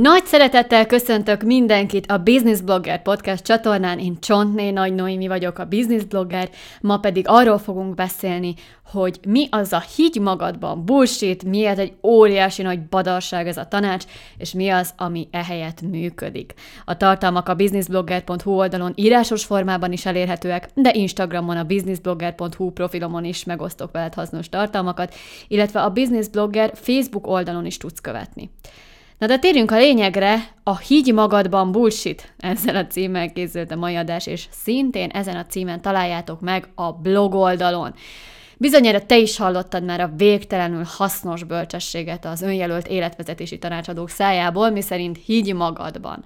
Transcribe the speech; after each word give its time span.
Nagy 0.00 0.24
szeretettel 0.24 0.86
köszöntök 0.86 1.42
mindenkit 1.42 2.06
a 2.10 2.18
Business 2.18 2.60
Blogger 2.60 3.02
Podcast 3.02 3.44
csatornán. 3.44 3.98
Én 3.98 4.20
Csontné 4.20 4.70
Nagy 4.70 4.94
Noémi 4.94 5.28
vagyok, 5.28 5.58
a 5.58 5.64
Business 5.64 6.04
Blogger. 6.04 6.50
Ma 6.80 6.98
pedig 6.98 7.24
arról 7.28 7.58
fogunk 7.58 7.94
beszélni, 7.94 8.54
hogy 8.84 9.20
mi 9.26 9.48
az 9.50 9.72
a 9.72 9.84
higgy 9.96 10.20
magadban 10.20 10.84
bullshit, 10.84 11.44
miért 11.44 11.78
egy 11.78 11.92
óriási 12.02 12.62
nagy 12.62 12.82
badarság 12.82 13.48
ez 13.48 13.56
a 13.56 13.68
tanács, 13.68 14.04
és 14.38 14.52
mi 14.52 14.68
az, 14.68 14.94
ami 14.96 15.28
ehelyett 15.30 15.80
működik. 15.80 16.54
A 16.84 16.96
tartalmak 16.96 17.48
a 17.48 17.54
businessblogger.hu 17.54 18.50
oldalon 18.50 18.92
írásos 18.94 19.44
formában 19.44 19.92
is 19.92 20.06
elérhetőek, 20.06 20.68
de 20.74 20.90
Instagramon 20.94 21.56
a 21.56 21.64
businessblogger.hu 21.64 22.70
profilomon 22.70 23.24
is 23.24 23.44
megosztok 23.44 23.92
veled 23.92 24.14
hasznos 24.14 24.48
tartalmakat, 24.48 25.14
illetve 25.48 25.82
a 25.82 25.90
Business 25.90 26.28
Blogger 26.28 26.70
Facebook 26.74 27.26
oldalon 27.26 27.66
is 27.66 27.76
tudsz 27.76 28.00
követni. 28.00 28.50
Na 29.22 29.28
de 29.28 29.38
térjünk 29.38 29.70
a 29.70 29.76
lényegre, 29.76 30.48
a 30.62 30.78
Higgy 30.78 31.12
magadban 31.12 31.72
bullshit. 31.72 32.32
Ezzel 32.38 32.76
a 32.76 32.86
címmel 32.86 33.32
készült 33.32 33.70
a 33.70 33.76
mai 33.76 33.96
adás, 33.96 34.26
és 34.26 34.46
szintén 34.50 35.10
ezen 35.10 35.36
a 35.36 35.46
címen 35.46 35.82
találjátok 35.82 36.40
meg 36.40 36.68
a 36.74 36.92
blog 36.92 37.34
oldalon. 37.34 37.94
Bizonyára 38.56 39.06
te 39.06 39.18
is 39.18 39.36
hallottad 39.36 39.84
már 39.84 40.00
a 40.00 40.12
végtelenül 40.16 40.84
hasznos 40.86 41.44
bölcsességet 41.44 42.24
az 42.24 42.42
önjelölt 42.42 42.86
életvezetési 42.86 43.58
tanácsadók 43.58 44.10
szájából, 44.10 44.70
miszerint 44.70 45.18
higgy 45.24 45.54
magadban 45.54 46.24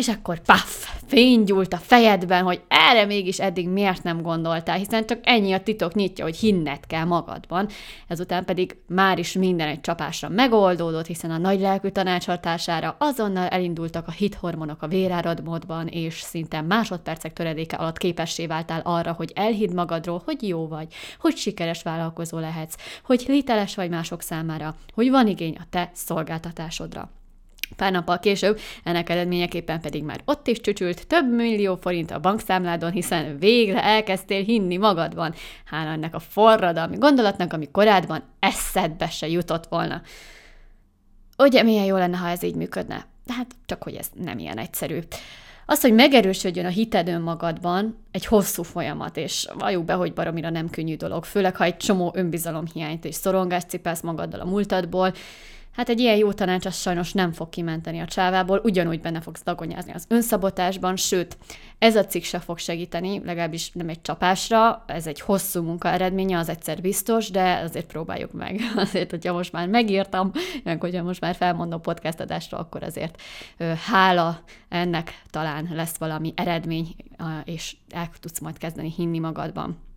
és 0.00 0.08
akkor 0.08 0.40
paff, 0.40 0.88
fénygyúlt 1.06 1.72
a 1.72 1.76
fejedben, 1.76 2.42
hogy 2.42 2.60
erre 2.68 3.04
mégis 3.04 3.40
eddig 3.40 3.68
miért 3.68 4.02
nem 4.02 4.22
gondoltál, 4.22 4.76
hiszen 4.76 5.06
csak 5.06 5.18
ennyi 5.22 5.52
a 5.52 5.62
titok 5.62 5.94
nyitja, 5.94 6.24
hogy 6.24 6.36
hinned 6.36 6.86
kell 6.86 7.04
magadban. 7.04 7.68
Ezután 8.08 8.44
pedig 8.44 8.76
már 8.86 9.18
is 9.18 9.32
minden 9.32 9.68
egy 9.68 9.80
csapásra 9.80 10.28
megoldódott, 10.28 11.06
hiszen 11.06 11.30
a 11.30 11.38
nagy 11.38 11.60
lelkű 11.60 11.88
tanácsatására 11.88 12.96
azonnal 12.98 13.46
elindultak 13.46 14.08
a 14.08 14.10
hithormonok 14.10 14.82
a 14.82 14.88
véráradmódban, 14.88 15.86
és 15.86 16.20
szinte 16.20 16.60
másodpercek 16.60 17.32
töredéke 17.32 17.76
alatt 17.76 17.98
képessé 17.98 18.46
váltál 18.46 18.80
arra, 18.84 19.12
hogy 19.12 19.32
elhidd 19.34 19.74
magadról, 19.74 20.22
hogy 20.24 20.48
jó 20.48 20.68
vagy, 20.68 20.86
hogy 21.18 21.36
sikeres 21.36 21.82
vállalkozó 21.82 22.38
lehetsz, 22.38 22.74
hogy 23.04 23.24
liteles 23.28 23.74
vagy 23.74 23.90
mások 23.90 24.22
számára, 24.22 24.74
hogy 24.94 25.10
van 25.10 25.26
igény 25.26 25.56
a 25.58 25.66
te 25.70 25.90
szolgáltatásodra. 25.94 27.10
Pár 27.76 27.92
nappal 27.92 28.18
később 28.18 28.58
ennek 28.84 29.08
eredményeképpen 29.08 29.80
pedig 29.80 30.02
már 30.02 30.20
ott 30.24 30.46
is 30.46 30.60
csücsült 30.60 31.06
több 31.06 31.34
millió 31.34 31.76
forint 31.76 32.10
a 32.10 32.20
bankszámládon, 32.20 32.90
hiszen 32.90 33.38
végre 33.38 33.84
elkezdtél 33.84 34.42
hinni 34.42 34.76
magadban. 34.76 35.34
Hála 35.64 35.90
ennek 35.90 36.14
a 36.14 36.18
forradalmi 36.18 36.96
gondolatnak, 36.96 37.52
ami 37.52 37.70
korábban 37.70 38.22
eszedbe 38.38 39.08
se 39.08 39.28
jutott 39.28 39.66
volna. 39.66 40.02
Ugye 41.38 41.62
milyen 41.62 41.84
jó 41.84 41.96
lenne, 41.96 42.16
ha 42.16 42.28
ez 42.28 42.42
így 42.42 42.54
működne? 42.54 43.06
De 43.26 43.32
hát 43.32 43.46
csak, 43.66 43.82
hogy 43.82 43.94
ez 43.94 44.10
nem 44.14 44.38
ilyen 44.38 44.58
egyszerű. 44.58 44.98
Az, 45.66 45.80
hogy 45.80 45.94
megerősödjön 45.94 46.64
a 46.64 46.68
hited 46.68 47.08
önmagadban, 47.08 47.98
egy 48.10 48.26
hosszú 48.26 48.62
folyamat, 48.62 49.16
és 49.16 49.48
valljuk 49.58 49.84
be, 49.84 49.92
hogy 49.92 50.12
baromira 50.12 50.50
nem 50.50 50.70
könnyű 50.70 50.96
dolog, 50.96 51.24
főleg 51.24 51.56
ha 51.56 51.64
egy 51.64 51.76
csomó 51.76 52.12
önbizalomhiányt 52.14 53.04
és 53.04 53.14
szorongást 53.14 53.68
cipelsz 53.68 54.00
magaddal 54.00 54.40
a 54.40 54.44
múltadból, 54.44 55.12
Hát 55.72 55.88
egy 55.88 56.00
ilyen 56.00 56.16
jó 56.16 56.32
tanács 56.32 56.66
az 56.66 56.76
sajnos 56.76 57.12
nem 57.12 57.32
fog 57.32 57.48
kimenteni 57.48 58.00
a 58.00 58.04
csávából, 58.04 58.60
ugyanúgy 58.64 59.00
benne 59.00 59.20
fogsz 59.20 59.42
dagonyázni 59.42 59.92
az 59.92 60.04
önszabotásban, 60.08 60.96
sőt, 60.96 61.38
ez 61.78 61.96
a 61.96 62.04
cikk 62.04 62.22
se 62.22 62.38
fog 62.38 62.58
segíteni, 62.58 63.20
legalábbis 63.24 63.70
nem 63.72 63.88
egy 63.88 64.00
csapásra, 64.00 64.84
ez 64.86 65.06
egy 65.06 65.20
hosszú 65.20 65.62
munka 65.62 65.88
eredménye, 65.88 66.38
az 66.38 66.48
egyszer 66.48 66.80
biztos, 66.80 67.30
de 67.30 67.58
azért 67.58 67.86
próbáljuk 67.86 68.32
meg. 68.32 68.60
Azért, 68.76 69.10
hogyha 69.10 69.32
most 69.32 69.52
már 69.52 69.68
megírtam, 69.68 70.32
hogyha 70.78 71.02
most 71.02 71.20
már 71.20 71.34
felmondom 71.34 71.80
podcast 71.80 72.20
adásra, 72.20 72.58
akkor 72.58 72.82
azért 72.82 73.22
hála 73.86 74.40
ennek 74.68 75.22
talán 75.30 75.68
lesz 75.72 75.96
valami 75.96 76.32
eredmény, 76.36 76.94
és 77.44 77.76
el 77.90 78.10
tudsz 78.20 78.40
majd 78.40 78.58
kezdeni 78.58 78.92
hinni 78.96 79.18
magadban 79.18 79.89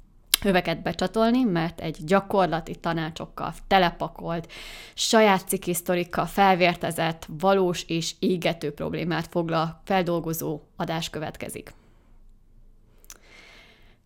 öveket 0.46 0.82
becsatolni, 0.82 1.44
mert 1.44 1.80
egy 1.80 1.98
gyakorlati 2.06 2.76
tanácsokkal 2.76 3.54
telepakolt, 3.68 4.52
saját 4.94 5.48
cikisztorikkal 5.48 6.26
felvértezett, 6.26 7.28
valós 7.40 7.84
és 7.88 8.14
égető 8.20 8.72
problémát 8.72 9.28
foglal 9.28 9.82
feldolgozó 9.86 10.62
adás 10.76 11.10
következik. 11.10 11.74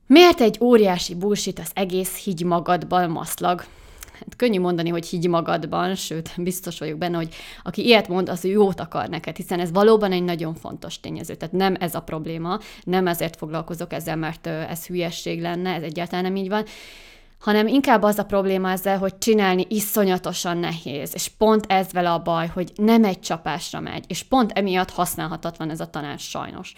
Miért 0.08 0.42
egy 0.42 0.58
óriási 0.62 1.16
bullshit 1.16 1.60
az 1.60 1.72
egész 1.74 2.24
higgy 2.24 2.44
magadban 2.44 3.10
maszlag? 3.10 3.64
Hát 4.20 4.36
könnyű 4.36 4.60
mondani, 4.60 4.90
hogy 4.90 5.08
higgy 5.08 5.28
magadban, 5.28 5.96
sőt, 5.96 6.32
biztos 6.38 6.80
vagyok 6.80 6.98
benne, 6.98 7.18
hogy 7.18 7.36
aki 7.64 7.86
ilyet 7.86 8.08
mond, 8.08 8.30
az 8.30 8.44
jót 8.44 8.80
akar 8.80 9.08
neked, 9.08 9.36
hiszen 9.36 9.60
ez 9.60 9.72
valóban 9.72 10.12
egy 10.12 10.24
nagyon 10.24 10.54
fontos 10.54 11.00
tényező. 11.00 11.36
Tehát 11.36 11.56
nem 11.56 11.76
ez 11.80 11.96
a 11.96 12.02
probléma, 12.02 12.60
nem 12.84 13.08
ezért 13.08 13.36
foglalkozok 13.36 13.94
ezzel, 13.94 14.16
mert 14.16 14.48
ez 14.48 14.86
hülyesség 14.86 15.42
lenne, 15.42 15.74
ez 15.74 15.84
egyáltalán 15.84 16.24
nem 16.24 16.36
így 16.36 16.50
van, 16.50 16.66
hanem 17.40 17.68
inkább 17.68 18.04
az 18.04 18.18
a 18.18 18.26
probléma 18.26 18.72
ezzel, 18.72 18.98
hogy 18.98 19.18
csinálni 19.18 19.66
iszonyatosan 19.70 20.58
nehéz, 20.58 21.12
és 21.14 21.28
pont 21.38 21.66
ez 21.68 21.92
vele 21.92 22.12
a 22.12 22.22
baj, 22.22 22.48
hogy 22.48 22.72
nem 22.76 23.04
egy 23.04 23.20
csapásra 23.20 23.80
megy, 23.80 24.06
és 24.08 24.24
pont 24.24 24.52
emiatt 24.52 24.90
használhatatlan 24.90 25.70
ez 25.70 25.80
a 25.80 25.90
tanács 25.90 26.22
sajnos. 26.22 26.74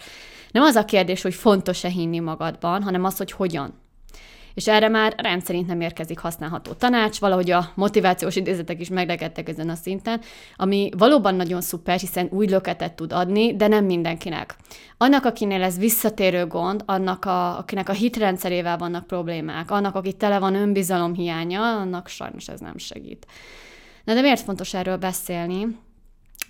Nem 0.50 0.62
az 0.62 0.74
a 0.74 0.84
kérdés, 0.84 1.22
hogy 1.22 1.34
fontos-e 1.34 1.88
hinni 1.88 2.18
magadban, 2.18 2.82
hanem 2.82 3.04
az, 3.04 3.16
hogy 3.16 3.32
hogyan 3.32 3.74
és 4.54 4.68
erre 4.68 4.88
már 4.88 5.14
rendszerint 5.16 5.66
nem 5.66 5.80
érkezik 5.80 6.18
használható 6.18 6.72
tanács, 6.72 7.18
valahogy 7.18 7.50
a 7.50 7.70
motivációs 7.74 8.36
idézetek 8.36 8.80
is 8.80 8.88
meglegettek 8.88 9.48
ezen 9.48 9.68
a 9.68 9.74
szinten, 9.74 10.20
ami 10.56 10.90
valóban 10.96 11.34
nagyon 11.34 11.60
szuper, 11.60 11.98
hiszen 11.98 12.28
új 12.30 12.46
löketet 12.46 12.92
tud 12.92 13.12
adni, 13.12 13.56
de 13.56 13.66
nem 13.66 13.84
mindenkinek. 13.84 14.56
Annak, 14.96 15.24
akinél 15.24 15.62
ez 15.62 15.78
visszatérő 15.78 16.46
gond, 16.46 16.82
annak, 16.86 17.24
a, 17.24 17.58
akinek 17.58 17.88
a 17.88 17.92
hitrendszerével 17.92 18.78
vannak 18.78 19.06
problémák, 19.06 19.70
annak, 19.70 19.94
aki 19.94 20.12
tele 20.12 20.38
van 20.38 20.54
önbizalom 20.54 21.14
hiánya, 21.14 21.62
annak 21.62 22.08
sajnos 22.08 22.48
ez 22.48 22.60
nem 22.60 22.78
segít. 22.78 23.26
Na 24.04 24.14
de 24.14 24.20
miért 24.20 24.40
fontos 24.40 24.74
erről 24.74 24.96
beszélni? 24.96 25.66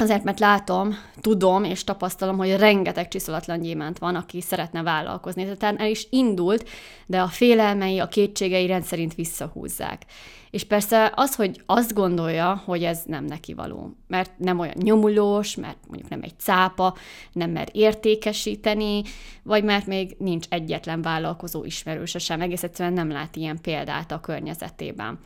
Azért, 0.00 0.24
mert 0.24 0.40
látom, 0.40 0.94
tudom 1.20 1.64
és 1.64 1.84
tapasztalom, 1.84 2.36
hogy 2.36 2.56
rengeteg 2.56 3.08
csiszolatlan 3.08 3.60
gyémánt 3.60 3.98
van, 3.98 4.14
aki 4.14 4.40
szeretne 4.40 4.82
vállalkozni. 4.82 5.56
Tehát 5.56 5.80
el 5.80 5.90
is 5.90 6.06
indult, 6.10 6.68
de 7.06 7.20
a 7.20 7.26
félelmei, 7.26 7.98
a 7.98 8.08
kétségei 8.08 8.66
rendszerint 8.66 9.14
visszahúzzák. 9.14 10.02
És 10.50 10.64
persze 10.64 11.12
az, 11.14 11.34
hogy 11.34 11.62
azt 11.66 11.94
gondolja, 11.94 12.62
hogy 12.64 12.84
ez 12.84 13.02
nem 13.06 13.24
neki 13.24 13.54
való, 13.54 13.96
mert 14.06 14.30
nem 14.38 14.58
olyan 14.58 14.76
nyomulós, 14.76 15.54
mert 15.54 15.78
mondjuk 15.88 16.10
nem 16.10 16.22
egy 16.22 16.38
cápa, 16.38 16.94
nem 17.32 17.50
mer 17.50 17.68
értékesíteni, 17.72 19.02
vagy 19.42 19.64
mert 19.64 19.86
még 19.86 20.16
nincs 20.18 20.46
egyetlen 20.48 21.02
vállalkozó 21.02 21.64
ismerőse 21.64 22.18
sem, 22.18 22.40
egész 22.40 22.62
egyszerűen 22.62 22.94
nem 22.94 23.10
lát 23.10 23.36
ilyen 23.36 23.58
példát 23.62 24.12
a 24.12 24.20
környezetében. 24.20 25.18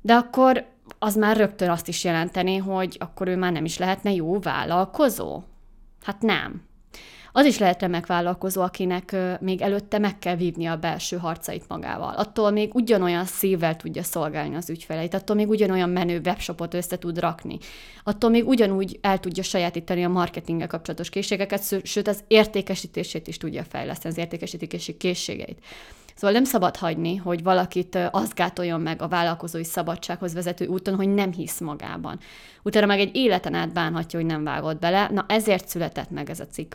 De 0.00 0.14
akkor 0.14 0.66
az 0.98 1.16
már 1.16 1.36
rögtön 1.36 1.70
azt 1.70 1.88
is 1.88 2.04
jelenteni, 2.04 2.56
hogy 2.56 2.96
akkor 3.00 3.28
ő 3.28 3.36
már 3.36 3.52
nem 3.52 3.64
is 3.64 3.78
lehetne 3.78 4.12
jó 4.12 4.38
vállalkozó? 4.38 5.42
Hát 6.02 6.22
nem. 6.22 6.66
Az 7.32 7.46
is 7.46 7.58
lehet 7.58 7.80
remek 7.80 8.06
vállalkozó, 8.06 8.62
akinek 8.62 9.16
még 9.40 9.60
előtte 9.60 9.98
meg 9.98 10.18
kell 10.18 10.36
vívni 10.36 10.66
a 10.66 10.76
belső 10.76 11.16
harcait 11.16 11.68
magával. 11.68 12.14
Attól 12.14 12.50
még 12.50 12.74
ugyanolyan 12.74 13.24
szívvel 13.24 13.76
tudja 13.76 14.02
szolgálni 14.02 14.56
az 14.56 14.70
ügyfeleit, 14.70 15.14
attól 15.14 15.36
még 15.36 15.48
ugyanolyan 15.48 15.90
menő 15.90 16.20
webshopot 16.24 16.74
össze 16.74 16.98
tud 16.98 17.18
rakni, 17.18 17.58
attól 18.04 18.30
még 18.30 18.48
ugyanúgy 18.48 18.98
el 19.00 19.18
tudja 19.20 19.42
sajátítani 19.42 20.04
a 20.04 20.08
marketinggel 20.08 20.66
kapcsolatos 20.66 21.10
készségeket, 21.10 21.86
sőt 21.86 22.08
az 22.08 22.24
értékesítését 22.26 23.26
is 23.26 23.36
tudja 23.36 23.64
fejleszteni, 23.64 24.14
az 24.14 24.20
értékesítési 24.20 24.96
készségeit. 24.96 25.58
Szóval 26.18 26.32
nem 26.32 26.44
szabad 26.44 26.76
hagyni, 26.76 27.16
hogy 27.16 27.42
valakit 27.42 27.98
azt 28.10 28.34
gátoljon 28.34 28.80
meg 28.80 29.02
a 29.02 29.08
vállalkozói 29.08 29.64
szabadsághoz 29.64 30.34
vezető 30.34 30.66
úton, 30.66 30.94
hogy 30.94 31.08
nem 31.08 31.32
hisz 31.32 31.60
magában. 31.60 32.18
Utána 32.62 32.86
meg 32.86 33.00
egy 33.00 33.16
életen 33.16 33.54
át 33.54 33.72
bánhatja, 33.72 34.18
hogy 34.18 34.28
nem 34.28 34.44
vágott 34.44 34.78
bele. 34.78 35.08
Na 35.12 35.24
ezért 35.28 35.68
született 35.68 36.10
meg 36.10 36.30
ez 36.30 36.40
a 36.40 36.46
cikk. 36.46 36.74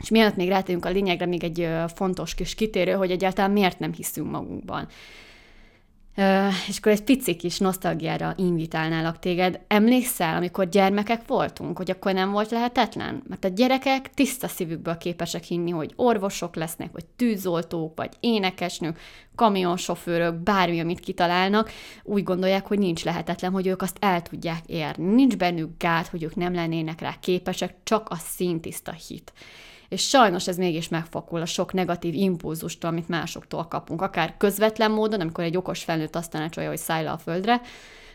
És 0.00 0.10
mielőtt 0.10 0.36
még 0.36 0.48
rátérünk 0.48 0.84
a 0.84 0.90
lényegre, 0.90 1.26
még 1.26 1.44
egy 1.44 1.68
fontos 1.94 2.34
kis 2.34 2.54
kitérő, 2.54 2.92
hogy 2.92 3.10
egyáltalán 3.10 3.50
miért 3.50 3.78
nem 3.78 3.92
hiszünk 3.92 4.30
magunkban. 4.30 4.88
És 6.68 6.78
akkor 6.78 6.92
egy 6.92 7.04
pici 7.04 7.36
kis 7.36 7.58
nosztalgiára 7.58 8.34
invitálnálak 8.36 9.18
téged. 9.18 9.60
Emlékszel, 9.66 10.36
amikor 10.36 10.68
gyermekek 10.68 11.26
voltunk, 11.26 11.76
hogy 11.76 11.90
akkor 11.90 12.12
nem 12.12 12.30
volt 12.30 12.50
lehetetlen? 12.50 13.22
Mert 13.28 13.44
a 13.44 13.48
gyerekek 13.48 14.14
tiszta 14.14 14.48
szívükből 14.48 14.96
képesek 14.96 15.44
hinni, 15.44 15.70
hogy 15.70 15.92
orvosok 15.96 16.56
lesznek, 16.56 16.92
vagy 16.92 17.04
tűzoltók, 17.04 17.96
vagy 17.96 18.10
énekesnők, 18.20 18.98
kamionsofőrök, 19.34 20.34
bármi, 20.34 20.80
amit 20.80 21.00
kitalálnak, 21.00 21.70
úgy 22.02 22.22
gondolják, 22.22 22.66
hogy 22.66 22.78
nincs 22.78 23.04
lehetetlen, 23.04 23.52
hogy 23.52 23.66
ők 23.66 23.82
azt 23.82 23.96
el 24.00 24.22
tudják 24.22 24.62
érni. 24.66 25.14
Nincs 25.14 25.36
bennük 25.36 25.70
gát, 25.78 26.06
hogy 26.06 26.22
ők 26.22 26.36
nem 26.36 26.54
lennének 26.54 27.00
rá 27.00 27.14
képesek, 27.20 27.74
csak 27.82 28.08
a 28.08 28.16
szintiszta 28.16 28.92
hit 28.92 29.32
és 29.92 30.08
sajnos 30.08 30.48
ez 30.48 30.56
mégis 30.56 30.88
megfakul 30.88 31.40
a 31.40 31.46
sok 31.46 31.72
negatív 31.72 32.14
impulzustól, 32.14 32.90
amit 32.90 33.08
másoktól 33.08 33.64
kapunk, 33.64 34.02
akár 34.02 34.34
közvetlen 34.36 34.90
módon, 34.90 35.20
amikor 35.20 35.44
egy 35.44 35.56
okos 35.56 35.84
felnőtt 35.84 36.16
azt 36.16 36.30
tanácsolja, 36.30 36.68
hogy 36.68 36.78
szállj 36.78 37.04
le 37.04 37.10
a 37.10 37.18
földre, 37.18 37.60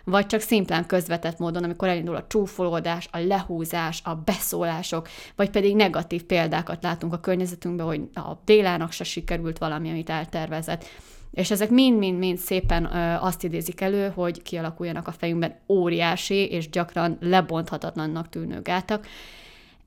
vagy 0.03 0.25
csak 0.25 0.39
szimplán 0.39 0.85
közvetett 0.85 1.37
módon, 1.37 1.63
amikor 1.63 1.87
elindul 1.87 2.15
a 2.15 2.27
csúfolódás, 2.27 3.07
a 3.11 3.17
lehúzás, 3.17 4.01
a 4.03 4.15
beszólások, 4.15 5.07
vagy 5.35 5.49
pedig 5.49 5.75
negatív 5.75 6.23
példákat 6.23 6.83
látunk 6.83 7.13
a 7.13 7.19
környezetünkben, 7.19 7.85
hogy 7.85 8.01
a 8.13 8.31
délának 8.45 8.91
se 8.91 9.03
sikerült 9.03 9.57
valami, 9.57 9.89
amit 9.89 10.09
eltervezett. 10.09 10.85
És 11.31 11.51
ezek 11.51 11.69
mind-mind-mind 11.69 12.37
szépen 12.37 12.85
ö, 12.85 13.15
azt 13.19 13.43
idézik 13.43 13.81
elő, 13.81 14.11
hogy 14.15 14.41
kialakuljanak 14.41 15.07
a 15.07 15.11
fejünkben 15.11 15.55
óriási 15.67 16.49
és 16.49 16.69
gyakran 16.69 17.17
lebonthatatlannak 17.21 18.29
tűnő 18.29 18.61
gátak. 18.61 19.05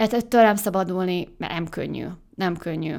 Ettől 0.01 0.43
nem 0.43 0.57
szabadulni, 0.57 1.29
mert 1.39 1.53
nem 1.53 1.69
könnyű. 1.69 2.07
Nem 2.35 2.57
könnyű 2.57 2.97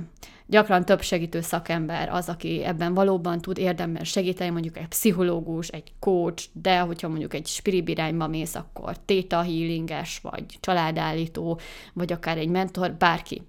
gyakran 0.51 0.85
több 0.85 1.01
segítő 1.01 1.41
szakember 1.41 2.09
az, 2.09 2.29
aki 2.29 2.63
ebben 2.63 2.93
valóban 2.93 3.39
tud 3.41 3.57
érdemben 3.57 4.03
segíteni, 4.03 4.49
mondjuk 4.49 4.77
egy 4.77 4.87
pszichológus, 4.87 5.67
egy 5.67 5.91
coach, 5.99 6.45
de 6.53 6.79
hogyha 6.79 7.07
mondjuk 7.07 7.33
egy 7.33 7.47
spirib 7.47 7.89
irányba 7.89 8.27
mész, 8.27 8.55
akkor 8.55 8.97
theta 9.05 9.41
healinges, 9.41 10.19
vagy 10.21 10.43
családállító, 10.59 11.59
vagy 11.93 12.11
akár 12.11 12.37
egy 12.37 12.49
mentor, 12.49 12.91
bárki. 12.91 13.41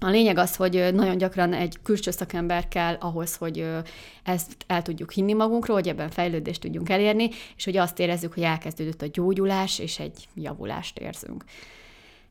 A 0.00 0.08
lényeg 0.08 0.38
az, 0.38 0.56
hogy 0.56 0.88
nagyon 0.92 1.18
gyakran 1.18 1.52
egy 1.52 1.78
külső 1.82 2.10
szakember 2.10 2.68
kell 2.68 2.94
ahhoz, 2.94 3.36
hogy 3.36 3.68
ezt 4.24 4.56
el 4.66 4.82
tudjuk 4.82 5.12
hinni 5.12 5.32
magunkról, 5.32 5.76
hogy 5.76 5.88
ebben 5.88 6.10
fejlődést 6.10 6.60
tudjunk 6.60 6.88
elérni, 6.88 7.28
és 7.56 7.64
hogy 7.64 7.76
azt 7.76 7.98
érezzük, 7.98 8.34
hogy 8.34 8.42
elkezdődött 8.42 9.02
a 9.02 9.08
gyógyulás, 9.12 9.78
és 9.78 9.98
egy 9.98 10.28
javulást 10.34 10.98
érzünk. 10.98 11.44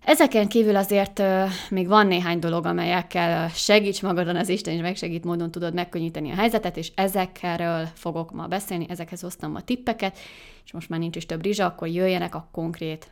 Ezeken 0.06 0.48
kívül 0.48 0.76
azért 0.76 1.22
még 1.70 1.88
van 1.88 2.08
néhány 2.08 2.40
dolog, 2.40 2.66
amelyekkel 2.66 3.50
segíts 3.50 4.02
magadon 4.02 4.36
az 4.36 4.50
Isten, 4.50 4.74
és 4.74 4.82
megsegít 4.82 5.24
módon 5.24 5.52
tudod 5.52 5.74
megkönnyíteni 5.74 6.32
a 6.32 6.36
helyzetet, 6.36 6.78
és 6.78 6.92
ezekről 6.96 7.88
fogok 7.94 8.32
ma 8.32 8.48
beszélni, 8.48 8.86
ezekhez 8.90 9.22
hoztam 9.22 9.56
a 9.56 9.62
tippeket, 9.62 10.18
és 10.66 10.72
most 10.72 10.90
már 10.90 11.00
nincs 11.00 11.16
is 11.16 11.26
több 11.26 11.44
rizsa, 11.44 11.66
akkor 11.66 11.88
jöjjenek 11.88 12.36
a 12.36 12.48
konkrét 12.52 13.12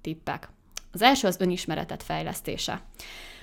tippek. 0.00 0.48
Az 0.92 1.02
első 1.02 1.26
az 1.26 1.36
önismeretet 1.40 2.02
fejlesztése. 2.02 2.82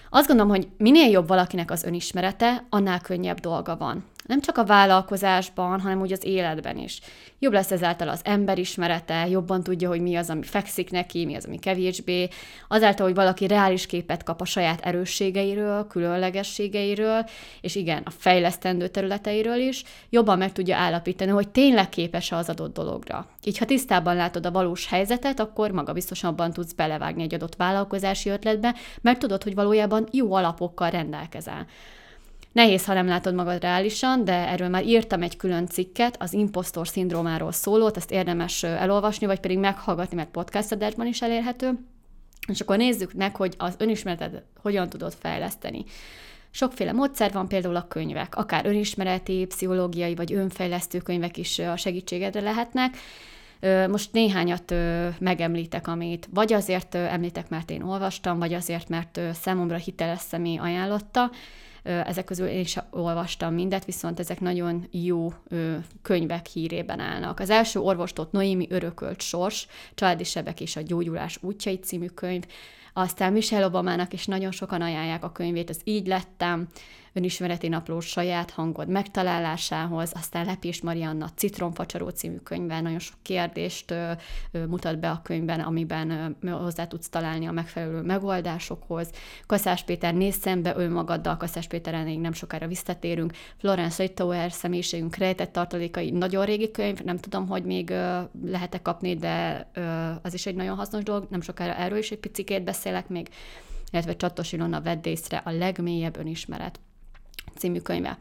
Azt 0.10 0.28
gondolom, 0.28 0.52
hogy 0.52 0.68
minél 0.78 1.10
jobb 1.10 1.28
valakinek 1.28 1.72
az 1.72 1.84
önismerete, 1.84 2.66
annál 2.70 3.02
könnyebb 3.02 3.40
dolga 3.40 3.78
van. 3.78 4.06
Nem 4.28 4.42
csak 4.42 4.58
a 4.58 4.66
vállalkozásban, 4.66 5.80
hanem 5.80 6.02
úgy 6.02 6.12
az 6.12 6.24
életben 6.24 6.78
is. 6.78 7.00
Jobb 7.40 7.54
lesz 7.54 7.72
ezáltal 7.72 8.10
az 8.10 8.22
emberismerete, 8.24 9.28
jobban 9.28 9.64
tudja, 9.64 9.90
hogy 9.90 10.02
mi 10.02 10.16
az, 10.16 10.30
ami 10.30 10.44
fekszik 10.44 10.92
neki, 10.92 11.26
mi 11.26 11.36
az, 11.36 11.46
ami 11.46 11.60
kevésbé. 11.60 12.28
Azáltal, 12.68 13.06
hogy 13.06 13.16
valaki 13.16 13.48
reális 13.48 13.86
képet 13.86 14.24
kap 14.24 14.42
a 14.42 14.46
saját 14.46 14.82
erősségeiről, 14.82 15.88
különlegességeiről, 15.88 17.26
és 17.62 17.76
igen, 17.76 18.02
a 18.06 18.10
fejlesztendő 18.10 18.88
területeiről 18.88 19.60
is, 19.60 19.84
jobban 20.10 20.38
meg 20.38 20.52
tudja 20.52 20.76
állapítani, 20.76 21.32
hogy 21.32 21.50
tényleg 21.50 21.90
képes 21.90 22.32
az 22.32 22.50
adott 22.50 22.74
dologra. 22.74 23.28
Így, 23.44 23.58
ha 23.58 23.66
tisztában 23.66 24.16
látod 24.16 24.46
a 24.46 24.52
valós 24.52 24.88
helyzetet, 24.88 25.40
akkor 25.40 25.72
magabiztosabban 25.72 26.54
tudsz 26.54 26.74
belevágni 26.74 27.24
egy 27.24 27.34
adott 27.34 27.56
vállalkozási 27.56 28.30
ötletbe, 28.30 28.76
mert 29.02 29.20
tudod, 29.20 29.44
hogy 29.44 29.56
valójában 29.56 30.08
jó 30.12 30.34
alapokkal 30.34 30.90
rendelkezel. 30.90 31.66
Nehéz, 32.52 32.86
ha 32.86 32.94
nem 32.94 33.08
látod 33.08 33.34
magad 33.34 33.62
reálisan, 33.62 34.24
de 34.24 34.34
erről 34.34 34.70
már 34.70 34.86
írtam 34.86 35.22
egy 35.22 35.38
külön 35.38 35.68
cikket, 35.68 36.22
az 36.22 36.34
impostor 36.34 36.88
szindrómáról 36.88 37.52
szólót, 37.52 37.98
ezt 37.98 38.12
érdemes 38.12 38.64
elolvasni, 38.64 39.26
vagy 39.26 39.40
pedig 39.40 39.58
meghallgatni, 39.58 40.16
mert 40.16 40.30
podcast 40.30 40.72
adásban 40.72 41.08
is 41.08 41.22
elérhető. 41.22 41.72
És 42.48 42.62
akkor 42.62 42.78
nézzük 42.78 43.14
meg, 43.14 43.36
hogy 43.36 43.56
az 43.58 43.76
önismeretet 43.78 44.44
hogyan 44.62 44.90
tudod 44.90 45.14
fejleszteni. 45.20 45.84
Sokféle 46.52 46.92
módszer 46.92 47.32
van, 47.32 47.48
például 47.48 47.76
a 47.76 47.88
könyvek, 47.88 48.36
akár 48.36 48.66
önismereti, 48.66 49.46
pszichológiai 49.46 50.16
vagy 50.16 50.34
önfejlesztő 50.34 51.00
könyvek 51.00 51.38
is 51.38 51.60
a 51.60 51.76
segítségedre 51.76 52.42
lehetnek. 52.42 52.98
Most 53.90 54.12
néhányat 54.14 54.74
megemlítek, 55.20 55.88
amit 55.88 56.30
vagy 56.34 56.54
azért 56.54 56.96
említek, 56.96 57.50
mert 57.50 57.70
én 57.70 57.82
olvastam, 57.82 58.40
vagy 58.40 58.54
azért, 58.54 58.90
mert 58.90 59.20
számomra 59.34 59.76
hiteles 59.76 60.20
személy 60.20 60.58
ajánlotta. 60.58 61.32
Ezek 61.88 62.26
közül 62.26 62.48
én 62.48 62.60
is 62.60 62.78
olvastam 62.90 63.54
mindet, 63.54 63.86
viszont 63.86 64.20
ezek 64.20 64.40
nagyon 64.40 64.88
jó 64.92 65.34
könyvek 66.02 66.46
hírében 66.46 67.00
állnak. 67.00 67.40
Az 67.40 67.50
első 67.50 67.80
orvostott 67.80 68.32
Noémi 68.32 68.68
örökölt 68.70 69.22
sors, 69.22 69.68
Családi 69.96 70.24
sebek 70.24 70.62
és 70.62 70.76
a 70.76 70.82
gyógyulás 70.82 71.38
útjai 71.42 71.80
című 71.80 72.08
könyv, 72.08 72.44
aztán 72.94 73.34
Michelle 73.34 73.66
Obamának 73.66 74.14
is 74.14 74.26
nagyon 74.26 74.52
sokan 74.52 74.82
ajánlják 74.82 75.24
a 75.24 75.32
könyvét, 75.32 75.70
az 75.70 75.80
Így 75.84 76.08
lettem, 76.08 76.68
önismereti 77.18 77.68
napló 77.68 78.00
saját 78.00 78.52
hangod 78.52 78.88
megtalálásához, 78.88 80.12
aztán 80.16 80.46
Lepés 80.46 80.82
Marianna 80.82 81.30
Citromfacsaró 81.36 82.10
című 82.10 82.36
könyvben 82.36 82.84
nagyon 82.84 83.00
sok 83.00 83.16
kérdést 83.22 83.92
ö, 83.92 84.12
ö, 84.52 84.66
mutat 84.66 85.00
be 85.00 85.10
a 85.10 85.22
könyvben, 85.24 85.60
amiben 85.60 86.36
ö, 86.42 86.50
hozzá 86.50 86.88
tudsz 86.88 87.10
találni 87.10 87.48
a 87.48 87.52
megfelelő 87.52 88.02
megoldásokhoz. 88.02 89.10
Kaszás 89.46 89.84
Péter 89.84 90.14
néz 90.14 90.36
szembe 90.36 90.74
önmagaddal, 90.76 91.38
Kaszás 91.38 91.68
Péter 91.68 92.04
még 92.04 92.20
nem 92.20 92.34
sokára 92.34 92.68
visszatérünk. 92.68 93.34
Florence 93.58 94.04
Littauer 94.04 94.52
személyiségünk 94.52 95.16
rejtett 95.16 95.52
tartalékai, 95.52 96.12
nagyon 96.12 96.46
régi 96.46 96.72
könyv, 96.72 97.00
nem 97.00 97.18
tudom, 97.18 97.48
hogy 97.48 97.64
még 97.64 97.94
lehet-e 98.46 98.82
kapni, 98.82 99.16
de 99.16 99.68
az 100.22 100.34
is 100.34 100.46
egy 100.46 100.56
nagyon 100.56 100.76
hasznos 100.76 101.04
dolog, 101.04 101.28
nem 101.30 101.42
sokára 101.42 101.76
erről 101.76 101.98
is 101.98 102.12
egy 102.12 102.20
picikét 102.20 102.64
beszélek 102.64 103.08
még 103.08 103.30
illetve 103.92 104.16
Csatos 104.16 104.52
Ilona 104.52 104.82
vedd 104.82 105.08
észre 105.08 105.38
a 105.38 105.52
legmélyebb 105.52 106.18
önismeret 106.18 106.80
című 107.58 107.80
könyve. 107.80 108.18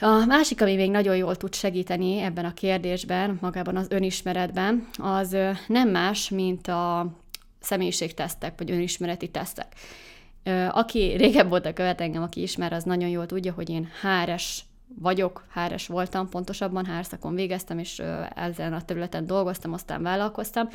A 0.00 0.24
másik, 0.26 0.60
ami 0.60 0.74
még 0.74 0.90
nagyon 0.90 1.16
jól 1.16 1.36
tud 1.36 1.54
segíteni 1.54 2.18
ebben 2.18 2.44
a 2.44 2.54
kérdésben, 2.54 3.38
magában 3.40 3.76
az 3.76 3.86
önismeretben, 3.90 4.88
az 4.98 5.36
nem 5.66 5.88
más, 5.88 6.28
mint 6.28 6.68
a 6.68 7.12
személyiségtesztek, 7.60 8.54
vagy 8.58 8.70
önismereti 8.70 9.28
tesztek. 9.28 9.74
Aki 10.70 11.16
régebb 11.16 11.50
a 11.50 11.72
követ 11.72 12.00
engem, 12.00 12.22
aki 12.22 12.42
ismer, 12.42 12.72
az 12.72 12.84
nagyon 12.84 13.08
jól 13.08 13.26
tudja, 13.26 13.52
hogy 13.52 13.70
én 13.70 13.88
háres 14.00 14.64
vagyok, 15.00 15.44
háres 15.48 15.86
voltam, 15.86 16.28
pontosabban 16.28 16.84
hárszakon 16.84 17.34
végeztem, 17.34 17.78
és 17.78 18.02
ezen 18.34 18.72
a 18.72 18.84
területen 18.84 19.26
dolgoztam, 19.26 19.72
aztán 19.72 20.02
vállalkoztam, 20.02 20.68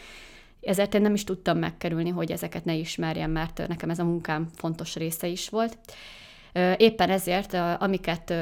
ezért 0.62 0.94
én 0.94 1.02
nem 1.02 1.13
is 1.13 1.24
tudtam 1.24 1.57
megkerülni, 1.57 2.10
hogy 2.10 2.31
ezeket 2.31 2.66
ne 2.66 2.74
ismerjem, 2.74 3.31
mert 3.31 3.68
nekem 3.68 3.90
ez 3.90 4.00
a 4.00 4.04
munkám 4.04 4.48
fontos 4.56 4.95
része 4.95 5.28
is 5.28 5.50
volt. 5.50 5.78
Éppen 6.78 7.10
ezért, 7.10 7.54
amiket 7.80 8.34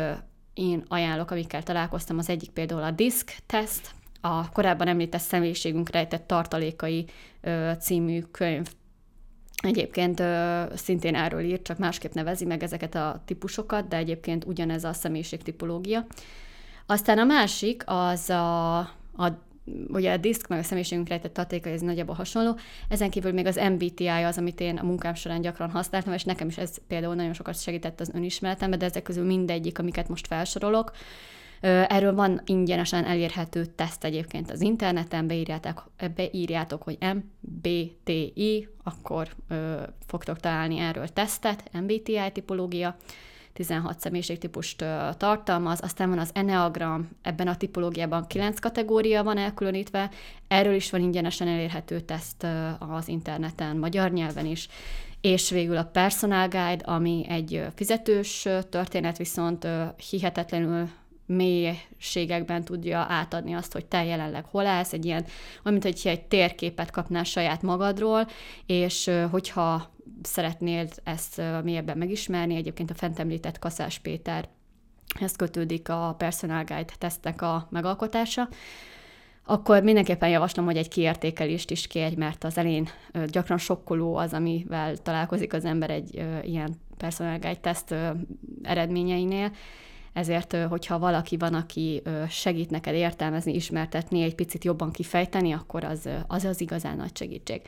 én 0.54 0.84
ajánlok, 0.88 1.32
amikkel 1.32 1.64
találkoztam, 1.64 2.18
az 2.18 2.30
egyik 2.30 2.50
például 2.50 2.84
a 2.84 2.92
disk 2.92 3.36
test, 3.46 3.92
a 4.22 4.50
korábban 4.50 4.88
említett 4.88 5.22
személyiségünk 5.22 5.90
rejtett 5.90 6.28
tartalékai 6.28 7.06
című 7.80 8.22
könyv 8.22 8.68
Egyébként 9.64 10.24
szintén 10.76 11.16
erről 11.16 11.42
írt, 11.42 11.64
csak 11.64 11.78
másképp 11.78 12.14
nevezi 12.14 12.46
meg 12.46 12.64
ezeket 12.64 12.96
a 12.96 13.22
típusokat, 13.26 13.88
de 13.88 13.98
egyébként 13.98 14.46
ugyanez 14.46 14.84
a 14.84 14.94
személyiségtipológia. 14.94 16.06
Aztán 16.86 17.18
a 17.18 17.24
másik 17.24 17.84
az 17.86 18.30
a, 18.30 18.78
a 18.78 19.46
ugye 19.88 20.12
a 20.12 20.18
diszk 20.18 20.48
meg 20.48 20.60
a 20.60 20.64
személyiségünk 20.64 21.08
rejtett 21.08 21.34
tartéka, 21.34 21.70
ez 21.70 21.82
nagyjából 21.82 22.16
hasonló. 22.16 22.58
Ezen 22.90 23.10
kívül 23.10 23.32
még 23.32 23.46
az 23.46 23.60
MBTI 23.72 24.08
az, 24.08 24.38
amit 24.38 24.60
én 24.60 24.78
a 24.78 24.86
munkám 24.86 25.14
során 25.14 25.42
gyakran 25.42 25.70
használtam, 25.70 26.14
és 26.14 26.24
nekem 26.24 26.48
is 26.48 26.58
ez 26.58 26.78
például 26.88 27.16
nagyon 27.16 27.34
sokat 27.34 27.62
segített 27.62 28.00
az 28.00 28.12
önismeretemben, 28.14 28.80
de 28.80 28.86
ezek 28.86 29.04
közül 29.04 29.26
mindegyik, 29.26 29.80
amiket 29.80 30.10
most 30.10 30.28
felsorolok. 30.28 30.92
Erről 31.62 32.16
van 32.16 32.42
ingyenesen 32.46 33.06
elérhető 33.06 33.66
teszt 33.66 34.04
egyébként 34.04 34.52
az 34.52 34.62
interneten, 34.62 35.28
beírjátok, 35.28 35.92
beírjátok 36.16 36.84
hogy 36.84 36.98
MBTI, 37.42 38.68
akkor 38.84 39.28
ö, 39.48 39.82
fogtok 40.08 40.40
találni 40.40 40.78
erről 40.78 41.08
tesztet, 41.08 41.70
MBTI 41.72 42.32
tipológia, 42.34 42.98
16 43.58 44.00
személyiségtípust 44.00 44.86
tartalmaz, 45.18 45.80
aztán 45.82 46.10
van 46.10 46.20
az 46.20 46.30
Enneagram, 46.34 47.10
ebben 47.22 47.48
a 47.48 47.58
tipológiában 47.58 48.28
9 48.28 48.60
kategória 48.60 49.24
van 49.24 49.38
elkülönítve, 49.38 50.10
erről 50.48 50.74
is 50.74 50.90
van 50.90 51.02
ingyenesen 51.02 51.48
elérhető 51.48 52.00
teszt 52.00 52.46
az 52.80 53.08
interneten, 53.08 53.78
magyar 53.78 54.12
nyelven 54.12 54.46
is, 54.46 54.68
és 55.22 55.50
végül 55.50 55.78
a 55.78 55.90
Personal 55.92 56.48
Guide, 56.48 56.84
ami 56.86 57.26
egy 57.30 57.64
fizetős 57.76 58.48
történet, 58.70 59.18
viszont 59.18 59.68
hihetetlenül 60.10 60.90
mélységekben 61.28 62.64
tudja 62.64 63.06
átadni 63.10 63.54
azt, 63.54 63.74
hogy 63.74 63.86
te 63.86 64.04
jelenleg 64.04 64.46
hol 64.46 64.66
állsz, 64.66 64.94
egy 64.94 65.06
ilyen, 65.06 65.26
olyan, 65.66 65.82
hogy 65.82 66.02
egy 66.04 66.22
térképet 66.22 66.92
kapnál 66.92 67.24
saját 67.24 67.62
magadról, 67.62 68.28
és 68.66 69.12
hogyha 69.32 69.92
szeretnél 70.22 70.88
ezt 71.04 71.42
mélyebben 71.64 71.98
megismerni, 71.98 72.56
egyébként 72.56 72.92
a 72.92 72.94
fent 72.94 73.20
említett 73.20 73.60
Kaszás 73.60 74.00
Péter 74.00 74.50
ez 75.20 75.36
kötődik 75.36 75.90
a 75.90 76.16
Personal 76.18 76.64
Guide 76.64 76.94
tesztnek 76.98 77.42
a 77.42 77.68
megalkotása, 77.72 78.50
akkor 79.46 79.84
mindenképpen 79.84 80.30
javaslom, 80.30 80.66
hogy 80.66 80.78
egy 80.78 80.88
kiértékelést 80.88 81.72
is 81.72 81.88
kérj, 81.88 82.16
mert 82.16 82.44
az 82.44 82.58
elén 82.58 82.88
gyakran 83.28 83.58
sokkoló 83.58 84.16
az, 84.16 84.34
amivel 84.34 84.98
találkozik 84.98 85.54
az 85.54 85.66
ember 85.66 85.90
egy 85.90 86.26
ilyen 86.44 86.76
Personal 86.98 87.38
Guide 87.38 87.56
teszt 87.56 87.96
eredményeinél, 88.62 89.52
ezért, 90.18 90.56
hogyha 90.70 91.00
valaki 91.00 91.38
van, 91.38 91.54
aki 91.54 92.02
segít 92.30 92.70
neked 92.70 92.94
értelmezni, 92.94 93.54
ismertetni, 93.54 94.22
egy 94.22 94.36
picit 94.36 94.64
jobban 94.64 94.92
kifejteni, 94.92 95.52
akkor 95.52 95.84
az 95.84 96.10
az, 96.28 96.44
az 96.44 96.62
igazán 96.62 96.98
nagy 96.98 97.18
segítség. 97.18 97.62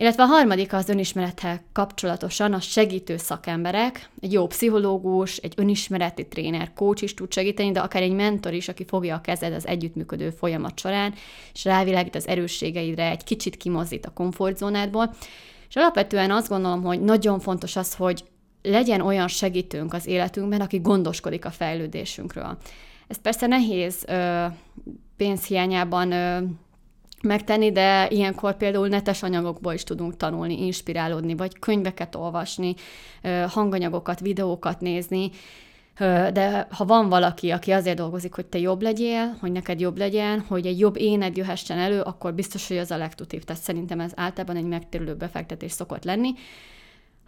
Illetve 0.00 0.22
a 0.22 0.26
harmadik 0.26 0.72
az 0.72 0.88
önismerettel 0.88 1.60
kapcsolatosan 1.72 2.52
a 2.52 2.60
segítő 2.60 3.16
szakemberek, 3.16 4.10
egy 4.20 4.32
jó 4.32 4.46
pszichológus, 4.46 5.36
egy 5.36 5.52
önismereti 5.56 6.26
tréner, 6.26 6.72
coach 6.74 7.02
is 7.02 7.14
tud 7.14 7.32
segíteni, 7.32 7.72
de 7.72 7.80
akár 7.80 8.02
egy 8.02 8.12
mentor 8.12 8.52
is, 8.52 8.68
aki 8.68 8.84
fogja 8.84 9.14
a 9.14 9.20
kezed 9.20 9.52
az 9.52 9.66
együttműködő 9.66 10.30
folyamat 10.30 10.78
során, 10.78 11.14
és 11.54 11.64
rávilágít 11.64 12.14
az 12.14 12.28
erősségeidre, 12.28 13.10
egy 13.10 13.24
kicsit 13.24 13.56
kimozdít 13.56 14.06
a 14.06 14.12
komfortzónádból. 14.12 15.14
És 15.68 15.76
alapvetően 15.76 16.30
azt 16.30 16.48
gondolom, 16.48 16.82
hogy 16.82 17.00
nagyon 17.00 17.40
fontos 17.40 17.76
az, 17.76 17.94
hogy 17.94 18.24
legyen 18.70 19.00
olyan 19.00 19.28
segítőnk 19.28 19.94
az 19.94 20.06
életünkben, 20.06 20.60
aki 20.60 20.78
gondoskodik 20.78 21.44
a 21.44 21.50
fejlődésünkről. 21.50 22.58
Ez 23.08 23.20
persze 23.20 23.46
nehéz 23.46 24.04
pénzhiányában 25.16 26.14
megtenni, 27.22 27.72
de 27.72 28.08
ilyenkor 28.08 28.56
például 28.56 28.88
netes 28.88 29.22
anyagokból 29.22 29.72
is 29.72 29.84
tudunk 29.84 30.16
tanulni, 30.16 30.64
inspirálódni, 30.64 31.34
vagy 31.34 31.58
könyveket 31.58 32.14
olvasni, 32.14 32.74
hanganyagokat, 33.48 34.20
videókat 34.20 34.80
nézni, 34.80 35.30
de 36.32 36.66
ha 36.70 36.84
van 36.84 37.08
valaki, 37.08 37.50
aki 37.50 37.70
azért 37.70 37.96
dolgozik, 37.96 38.34
hogy 38.34 38.46
te 38.46 38.58
jobb 38.58 38.82
legyél, 38.82 39.36
hogy 39.40 39.52
neked 39.52 39.80
jobb 39.80 39.98
legyen, 39.98 40.40
hogy 40.40 40.66
egy 40.66 40.78
jobb 40.78 40.96
éned 40.96 41.36
jöhessen 41.36 41.78
elő, 41.78 42.00
akkor 42.00 42.34
biztos, 42.34 42.68
hogy 42.68 42.78
az 42.78 42.90
a 42.90 42.96
legtutív. 42.96 43.44
Tehát 43.44 43.62
szerintem 43.62 44.00
ez 44.00 44.12
általában 44.14 44.56
egy 44.56 44.68
megtérülő 44.68 45.14
befektetés 45.14 45.72
szokott 45.72 46.04
lenni. 46.04 46.30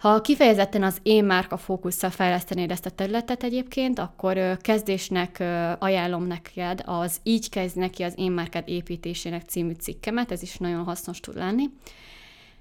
Ha 0.01 0.21
kifejezetten 0.21 0.83
az 0.83 0.99
én 1.03 1.25
márka 1.25 1.57
fókusszal 1.57 2.11
fejlesztenéd 2.11 2.71
ezt 2.71 2.87
a 2.87 2.91
területet 2.91 3.43
egyébként, 3.43 3.99
akkor 3.99 4.57
kezdésnek 4.61 5.41
ajánlom 5.79 6.27
neked 6.27 6.83
az 6.85 7.21
Így 7.23 7.49
kezd 7.49 7.77
neki 7.77 8.03
az 8.03 8.13
én 8.17 8.33
márkád 8.33 8.69
építésének 8.69 9.43
című 9.43 9.73
cikkemet, 9.73 10.33
ez 10.33 10.43
is 10.43 10.57
nagyon 10.57 10.85
hasznos 10.85 11.21
tud 11.21 11.37
lenni. 11.37 11.71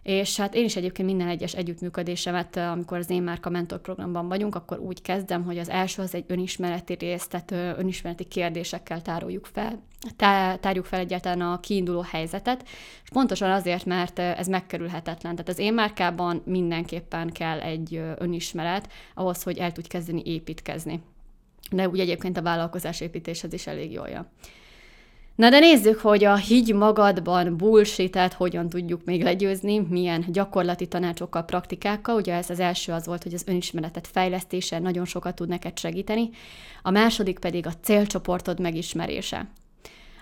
És 0.09 0.37
hát 0.37 0.55
én 0.55 0.63
is 0.63 0.75
egyébként 0.75 1.07
minden 1.07 1.27
egyes 1.27 1.53
együttműködésemet, 1.53 2.57
amikor 2.57 2.97
az 2.97 3.09
én 3.09 3.23
márka 3.23 3.49
mentor 3.49 3.81
programban 3.81 4.27
vagyunk, 4.27 4.55
akkor 4.55 4.79
úgy 4.79 5.01
kezdem, 5.01 5.43
hogy 5.43 5.57
az 5.57 5.69
első 5.69 6.01
az 6.01 6.15
egy 6.15 6.23
önismereti 6.27 6.93
rész, 6.93 7.27
tehát 7.27 7.77
önismereti 7.79 8.23
kérdésekkel 8.23 9.01
tároljuk 9.01 9.45
fel, 9.45 9.79
tárjuk 10.59 10.85
fel 10.85 10.99
egyáltalán 10.99 11.41
a 11.41 11.59
kiinduló 11.59 12.01
helyzetet, 12.01 12.67
és 13.03 13.09
pontosan 13.09 13.51
azért, 13.51 13.85
mert 13.85 14.19
ez 14.19 14.47
megkerülhetetlen. 14.47 15.31
Tehát 15.31 15.49
az 15.49 15.59
én 15.59 15.73
márkában 15.73 16.41
mindenképpen 16.45 17.31
kell 17.31 17.59
egy 17.59 18.01
önismeret 18.17 18.89
ahhoz, 19.13 19.43
hogy 19.43 19.57
el 19.57 19.71
tudj 19.71 19.87
kezdeni 19.87 20.21
építkezni. 20.25 21.01
De 21.71 21.89
úgy 21.89 21.99
egyébként 21.99 22.37
a 22.37 22.41
vállalkozás 22.41 23.01
építéshez 23.01 23.53
is 23.53 23.67
elég 23.67 23.91
jól 23.91 24.07
Na 25.39 25.49
de 25.49 25.59
nézzük, 25.59 25.99
hogy 25.99 26.23
a 26.23 26.35
higgy 26.35 26.73
magadban 26.73 27.57
bullshit 27.57 28.33
hogyan 28.33 28.69
tudjuk 28.69 29.03
még 29.05 29.23
legyőzni, 29.23 29.79
milyen 29.79 30.25
gyakorlati 30.27 30.87
tanácsokkal, 30.87 31.43
praktikákkal. 31.43 32.15
Ugye 32.15 32.33
ez 32.33 32.49
az 32.49 32.59
első 32.59 32.91
az 32.91 33.05
volt, 33.05 33.23
hogy 33.23 33.33
az 33.33 33.43
önismeretet 33.47 34.07
fejlesztése 34.07 34.79
nagyon 34.79 35.05
sokat 35.05 35.35
tud 35.35 35.47
neked 35.47 35.77
segíteni. 35.77 36.29
A 36.81 36.89
második 36.89 37.39
pedig 37.39 37.65
a 37.65 37.73
célcsoportod 37.81 38.59
megismerése. 38.59 39.47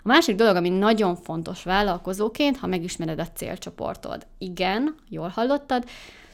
A 0.04 0.08
másik 0.08 0.36
dolog, 0.36 0.56
ami 0.56 0.70
nagyon 0.70 1.16
fontos 1.16 1.64
vállalkozóként, 1.64 2.58
ha 2.58 2.68
megismered 2.68 3.20
a 3.20 3.28
célcsoportod. 3.28 4.28
Igen, 4.38 4.96
jól 5.10 5.28
hallottad. 5.28 5.84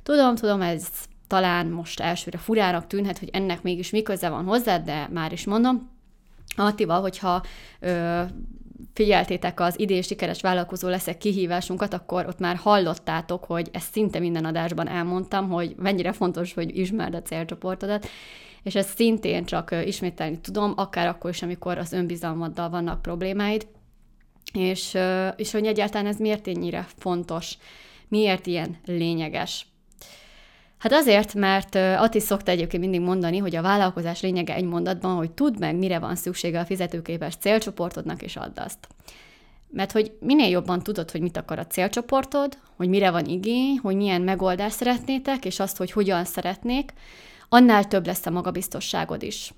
Tudom, 0.04 0.36
tudom, 0.36 0.62
ez 0.62 0.88
talán 1.28 1.68
most 1.68 2.00
elsőre 2.00 2.38
furának 2.38 2.88
tűnhet, 2.88 3.20
hogy 3.20 3.30
ennek 3.32 3.62
mégis 3.62 3.90
mi 3.90 4.04
van 4.20 4.46
hozzá, 4.46 4.78
de 4.78 5.10
már 5.12 5.32
is 5.32 5.46
mondom, 5.46 5.92
Attival, 6.56 7.02
hogyha 7.02 7.44
ö, 7.80 8.22
figyeltétek 8.94 9.60
az 9.60 9.80
idén 9.80 10.02
sikeres 10.02 10.42
vállalkozó 10.42 10.88
leszek 10.88 11.18
kihívásunkat, 11.18 11.94
akkor 11.94 12.28
ott 12.28 12.40
már 12.40 12.56
hallottátok, 12.56 13.44
hogy 13.44 13.70
ezt 13.72 13.92
szinte 13.92 14.20
minden 14.20 14.46
adásban 14.46 14.88
elmondtam, 14.88 15.50
hogy 15.50 15.75
mennyire 15.78 16.12
fontos, 16.12 16.54
hogy 16.54 16.78
ismerd 16.78 17.13
a 17.13 17.22
célcsoportodat, 17.22 18.08
és 18.63 18.75
ezt 18.75 18.96
szintén 18.96 19.46
csak 19.46 19.75
ismételni 19.86 20.40
tudom, 20.40 20.74
akár 20.75 21.08
akkor 21.08 21.30
is, 21.30 21.42
amikor 21.42 21.78
az 21.78 21.94
önbizalmaddal 21.94 22.70
vannak 22.70 23.02
problémáid, 23.02 23.68
és, 24.54 24.98
és 25.36 25.52
hogy 25.52 25.66
egyáltalán 25.66 26.08
ez 26.08 26.18
miért 26.18 26.48
ennyire 26.48 26.88
fontos, 26.98 27.58
miért 28.08 28.48
ilyen 28.48 28.78
lényeges. 28.86 29.68
Hát 30.84 30.94
azért, 30.94 31.34
mert 31.34 31.75
Ati 31.75 32.20
szokta 32.20 32.52
egyébként 32.52 32.84
mindig 32.84 33.02
mondani, 33.02 33.38
hogy 33.38 33.56
a 33.56 33.62
vállalkozás 33.62 34.22
lényege 34.22 34.54
egy 34.54 34.63
mondatban, 34.63 35.16
hogy 35.16 35.32
tudd 35.32 35.60
meg, 35.60 35.75
mire 35.75 36.00
van 36.00 36.16
szüksége 36.16 36.60
a 36.60 36.66
fizetőképes 36.66 37.36
célcsoportodnak, 37.36 38.22
és 38.22 38.36
add 38.36 38.60
azt. 38.60 38.88
Mert 39.70 39.92
hogy 39.92 40.12
minél 40.20 40.50
jobban 40.50 40.80
tudod, 40.80 41.12
hogy 41.12 41.22
mit 41.22 41.38
akar 41.38 41.60
a 41.60 41.68
célcsoportod, 41.68 42.58
hogy 42.75 42.90
mire 42.90 43.12
van 43.12 43.25
igény, 43.25 43.80
hogy 43.82 43.96
milyen 43.96 44.22
megoldást 44.22 44.75
szeretnétek, 44.75 45.46
és 45.46 45.60
azt, 45.60 45.78
hogy 45.78 45.92
hogyan 45.92 46.25
szeretnék, 46.25 46.94
annál 47.50 47.88
több 47.88 48.06
lesz 48.06 48.25
a 48.25 48.32
magabiztosságod 48.32 49.24
is 49.24 49.54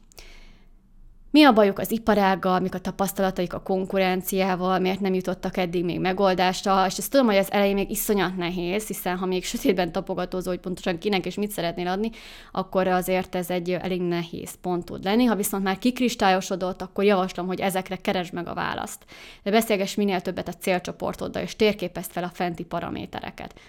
mi 1.35 1.43
a 1.43 1.53
bajuk 1.53 1.79
az 1.79 1.91
iparággal, 1.91 2.59
mik 2.59 2.73
a 2.73 2.79
tapasztalataik 2.79 3.53
a 3.53 3.61
konkurenciával, 3.61 4.79
miért 4.79 4.99
nem 4.99 5.13
jutottak 5.13 5.57
eddig 5.57 5.83
még 5.83 5.99
megoldásra, 5.99 6.85
és 6.85 6.97
ezt 6.97 7.11
tudom, 7.11 7.25
hogy 7.25 7.35
az 7.35 7.51
elején 7.51 7.73
még 7.73 7.89
iszonyat 7.89 8.37
nehéz, 8.37 8.87
hiszen 8.87 9.17
ha 9.17 9.25
még 9.25 9.45
sötétben 9.45 9.91
tapogatózó, 9.91 10.49
hogy 10.49 10.59
pontosan 10.59 10.97
kinek 10.97 11.25
és 11.25 11.35
mit 11.35 11.51
szeretnél 11.51 11.87
adni, 11.87 12.09
akkor 12.51 12.87
azért 12.87 13.35
ez 13.35 13.49
egy 13.49 13.71
elég 13.71 14.01
nehéz 14.01 14.55
pont 14.61 14.85
tud 14.85 15.03
lenni. 15.03 15.25
Ha 15.25 15.35
viszont 15.35 15.63
már 15.63 15.77
kikristályosodott, 15.77 16.81
akkor 16.81 17.03
javaslom, 17.03 17.47
hogy 17.47 17.59
ezekre 17.59 17.95
keresd 17.95 18.33
meg 18.33 18.47
a 18.47 18.53
választ. 18.53 19.05
De 19.43 19.51
beszélgess 19.51 19.95
minél 19.95 20.21
többet 20.21 20.47
a 20.47 20.53
célcsoportoddal, 20.53 21.41
és 21.41 21.55
térképezd 21.55 22.11
fel 22.11 22.23
a 22.23 22.31
fenti 22.33 22.63
paramétereket. 22.63 23.59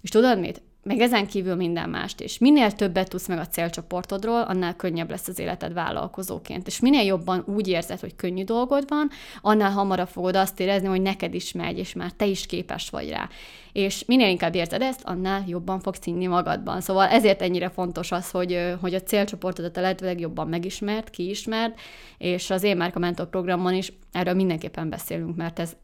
És 0.00 0.10
tudod 0.10 0.38
mit? 0.38 0.62
Meg 0.82 1.00
ezen 1.00 1.26
kívül 1.26 1.54
minden 1.54 1.90
mást 1.90 2.20
is. 2.20 2.38
Minél 2.38 2.72
többet 2.72 3.08
tudsz 3.08 3.28
meg 3.28 3.38
a 3.38 3.46
célcsoportodról, 3.46 4.40
annál 4.40 4.76
könnyebb 4.76 5.10
lesz 5.10 5.28
az 5.28 5.38
életed 5.38 5.72
vállalkozóként. 5.72 6.66
És 6.66 6.80
minél 6.80 7.02
jobban 7.02 7.44
úgy 7.46 7.68
érzed, 7.68 8.00
hogy 8.00 8.16
könnyű 8.16 8.44
dolgod 8.44 8.84
van, 8.88 9.10
annál 9.40 9.70
hamarabb 9.70 10.08
fogod 10.08 10.36
azt 10.36 10.60
érezni, 10.60 10.88
hogy 10.88 11.02
neked 11.02 11.34
is 11.34 11.52
megy, 11.52 11.78
és 11.78 11.92
már 11.92 12.10
te 12.10 12.26
is 12.26 12.46
képes 12.46 12.90
vagy 12.90 13.10
rá. 13.10 13.28
És 13.72 14.04
minél 14.04 14.28
inkább 14.28 14.54
érzed 14.54 14.82
ezt, 14.82 15.02
annál 15.04 15.44
jobban 15.46 15.80
fogsz 15.80 16.04
hinni 16.04 16.26
magadban. 16.26 16.80
Szóval 16.80 17.08
ezért 17.08 17.42
ennyire 17.42 17.68
fontos 17.68 18.12
az, 18.12 18.30
hogy, 18.30 18.74
hogy 18.80 18.94
a 18.94 19.02
célcsoportodat 19.02 19.76
a 19.76 19.80
lehető 19.80 20.04
legjobban 20.04 20.48
megismert, 20.48 21.10
kiismert, 21.10 21.80
és 22.18 22.50
az 22.50 22.62
én 22.62 22.76
Márka 22.76 22.98
Mentor 22.98 23.28
programon 23.28 23.74
is 23.74 23.92
erről 24.12 24.34
mindenképpen 24.34 24.88
beszélünk, 24.88 25.36
mert 25.36 25.58
ez 25.58 25.76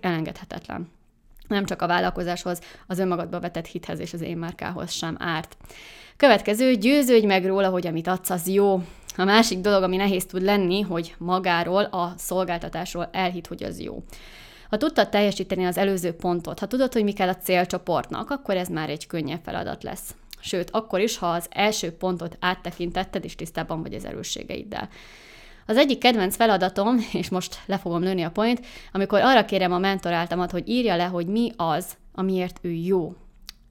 elengedhetetlen 0.00 0.95
nem 1.48 1.64
csak 1.64 1.82
a 1.82 1.86
vállalkozáshoz, 1.86 2.60
az 2.86 2.98
önmagadba 2.98 3.40
vetett 3.40 3.66
hithez 3.66 3.98
és 3.98 4.12
az 4.12 4.20
én 4.20 4.36
márkához 4.36 4.92
sem 4.92 5.16
árt. 5.18 5.56
Következő, 6.16 6.74
győződj 6.74 7.26
meg 7.26 7.46
róla, 7.46 7.68
hogy 7.68 7.86
amit 7.86 8.06
adsz, 8.06 8.30
az 8.30 8.48
jó. 8.48 8.82
A 9.16 9.24
másik 9.24 9.58
dolog, 9.58 9.82
ami 9.82 9.96
nehéz 9.96 10.26
tud 10.26 10.42
lenni, 10.42 10.80
hogy 10.80 11.14
magáról, 11.18 11.82
a 11.82 12.14
szolgáltatásról 12.16 13.08
elhit, 13.12 13.46
hogy 13.46 13.62
az 13.62 13.80
jó. 13.80 14.02
Ha 14.70 14.76
tudtad 14.76 15.08
teljesíteni 15.08 15.64
az 15.64 15.78
előző 15.78 16.12
pontot, 16.12 16.58
ha 16.58 16.66
tudod, 16.66 16.92
hogy 16.92 17.04
mi 17.04 17.12
kell 17.12 17.28
a 17.28 17.36
célcsoportnak, 17.36 18.30
akkor 18.30 18.56
ez 18.56 18.68
már 18.68 18.90
egy 18.90 19.06
könnyebb 19.06 19.40
feladat 19.44 19.82
lesz. 19.82 20.14
Sőt, 20.40 20.70
akkor 20.70 21.00
is, 21.00 21.18
ha 21.18 21.26
az 21.26 21.46
első 21.50 21.90
pontot 21.92 22.36
áttekintetted, 22.40 23.24
és 23.24 23.34
tisztában 23.34 23.82
vagy 23.82 23.94
az 23.94 24.04
erősségeiddel. 24.04 24.88
Az 25.66 25.76
egyik 25.76 25.98
kedvenc 25.98 26.36
feladatom, 26.36 27.06
és 27.12 27.28
most 27.28 27.58
le 27.66 27.78
fogom 27.78 28.02
lőni 28.02 28.22
a 28.22 28.30
point, 28.30 28.66
amikor 28.92 29.20
arra 29.20 29.44
kérem 29.44 29.72
a 29.72 29.78
mentoráltamat, 29.78 30.50
hogy 30.50 30.68
írja 30.68 30.96
le, 30.96 31.04
hogy 31.04 31.26
mi 31.26 31.52
az, 31.56 31.96
amiért 32.14 32.58
ő 32.62 32.70
jó. 32.70 33.14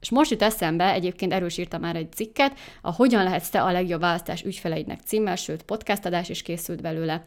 És 0.00 0.10
most 0.10 0.30
jut 0.30 0.42
eszembe, 0.42 0.92
egyébként 0.92 1.32
erős 1.32 1.58
írtam 1.58 1.80
már 1.80 1.96
egy 1.96 2.12
cikket, 2.12 2.58
a 2.82 2.92
Hogyan 2.92 3.22
lehetsz 3.22 3.48
te 3.48 3.62
a 3.62 3.72
legjobb 3.72 4.00
választás 4.00 4.42
ügyfeleidnek 4.42 5.00
címmel, 5.00 5.36
sőt 5.36 5.62
podcast 5.62 6.04
adás 6.04 6.28
is 6.28 6.42
készült 6.42 6.82
belőle. 6.82 7.24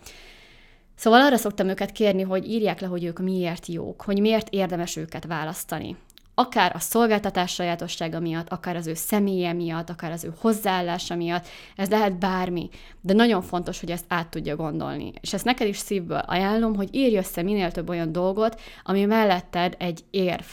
Szóval 0.96 1.22
arra 1.22 1.38
szoktam 1.38 1.68
őket 1.68 1.92
kérni, 1.92 2.22
hogy 2.22 2.50
írják 2.50 2.80
le, 2.80 2.88
hogy 2.88 3.04
ők 3.04 3.20
miért 3.20 3.66
jók, 3.66 4.02
hogy 4.02 4.20
miért 4.20 4.50
érdemes 4.50 4.96
őket 4.96 5.26
választani 5.26 5.98
akár 6.40 6.76
a 6.76 6.80
szolgáltatás 6.80 7.54
sajátossága 7.54 8.20
miatt, 8.20 8.50
akár 8.50 8.76
az 8.76 8.88
ő 8.88 8.94
személye 8.94 9.54
miatt, 9.54 9.90
akár 9.90 10.12
az 10.12 10.24
ő 10.24 10.34
hozzáállása 10.40 11.16
miatt, 11.16 11.48
ez 11.76 11.90
lehet 11.90 12.20
bármi, 12.20 12.70
de 13.02 13.14
nagyon 13.14 13.42
fontos, 13.42 13.80
hogy 13.80 13.92
ezt 13.92 14.06
át 14.08 14.28
tudja 14.28 14.56
gondolni. 14.56 15.14
És 15.22 15.34
ezt 15.34 15.46
neked 15.46 15.68
is 15.68 15.78
szívből 15.78 16.18
ajánlom, 16.18 16.76
hogy 16.76 16.96
írj 16.96 17.18
össze 17.18 17.42
minél 17.42 17.72
több 17.72 17.90
olyan 17.90 18.12
dolgot, 18.12 18.62
ami 18.84 19.06
melletted 19.06 19.76
egy 19.78 20.04
érv. 20.10 20.46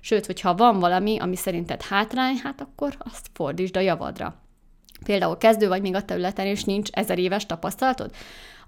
Sőt, 0.00 0.26
hogyha 0.26 0.54
van 0.54 0.78
valami, 0.78 1.18
ami 1.18 1.36
szerinted 1.36 1.82
hátrány, 1.82 2.36
hát 2.42 2.60
akkor 2.60 2.96
azt 2.98 3.30
fordítsd 3.32 3.76
a 3.76 3.80
javadra. 3.80 4.47
Például 5.04 5.38
kezdő 5.38 5.68
vagy 5.68 5.82
még 5.82 5.94
a 5.94 6.04
területen, 6.04 6.46
és 6.46 6.64
nincs 6.64 6.90
ezer 6.92 7.18
éves 7.18 7.46
tapasztalatod, 7.46 8.10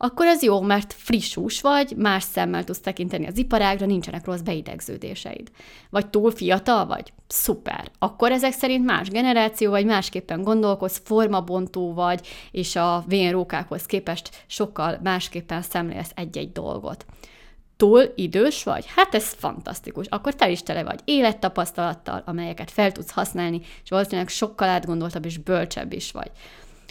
akkor 0.03 0.27
ez 0.27 0.43
jó, 0.43 0.61
mert 0.61 0.93
friss 0.93 1.35
hús 1.35 1.61
vagy, 1.61 1.95
más 1.97 2.23
szemmel 2.23 2.65
tudsz 2.65 2.81
tekinteni 2.81 3.27
az 3.27 3.39
iparágra, 3.39 3.87
nincsenek 3.87 4.25
rossz 4.25 4.41
beidegződéseid. 4.41 5.51
Vagy 5.91 6.07
túl 6.07 6.31
fiatal 6.31 6.87
vagy? 6.87 7.13
Szuper. 7.27 7.91
Akkor 7.99 8.33
ezek 8.33 8.53
szerint 8.53 8.85
más 8.85 9.09
generáció, 9.09 9.71
vagy 9.71 9.85
másképpen 9.85 10.43
gondolkodsz, 10.43 11.01
formabontó 11.05 11.93
vagy, 11.93 12.29
és 12.51 12.77
a 12.77 13.05
vénrókákhoz 13.07 13.87
képest 13.87 14.45
sokkal 14.47 14.99
másképpen 15.03 15.63
szemlélsz 15.63 16.13
egy-egy 16.15 16.53
dolgot 16.53 17.07
túl 17.81 18.13
idős 18.15 18.65
vagy? 18.65 18.85
Hát 18.97 19.15
ez 19.15 19.33
fantasztikus. 19.39 20.07
Akkor 20.09 20.35
te 20.35 20.51
is 20.51 20.63
tele 20.63 20.85
vagy 20.85 21.01
élettapasztalattal, 21.05 22.23
amelyeket 22.27 22.71
fel 22.71 22.93
tudsz 22.93 23.11
használni, 23.11 23.61
és 23.83 23.91
valószínűleg 23.91 24.29
sokkal 24.29 24.69
átgondoltabb 24.69 25.25
és 25.25 25.39
bölcsebb 25.39 25.93
is 25.93 26.13
vagy. 26.13 26.31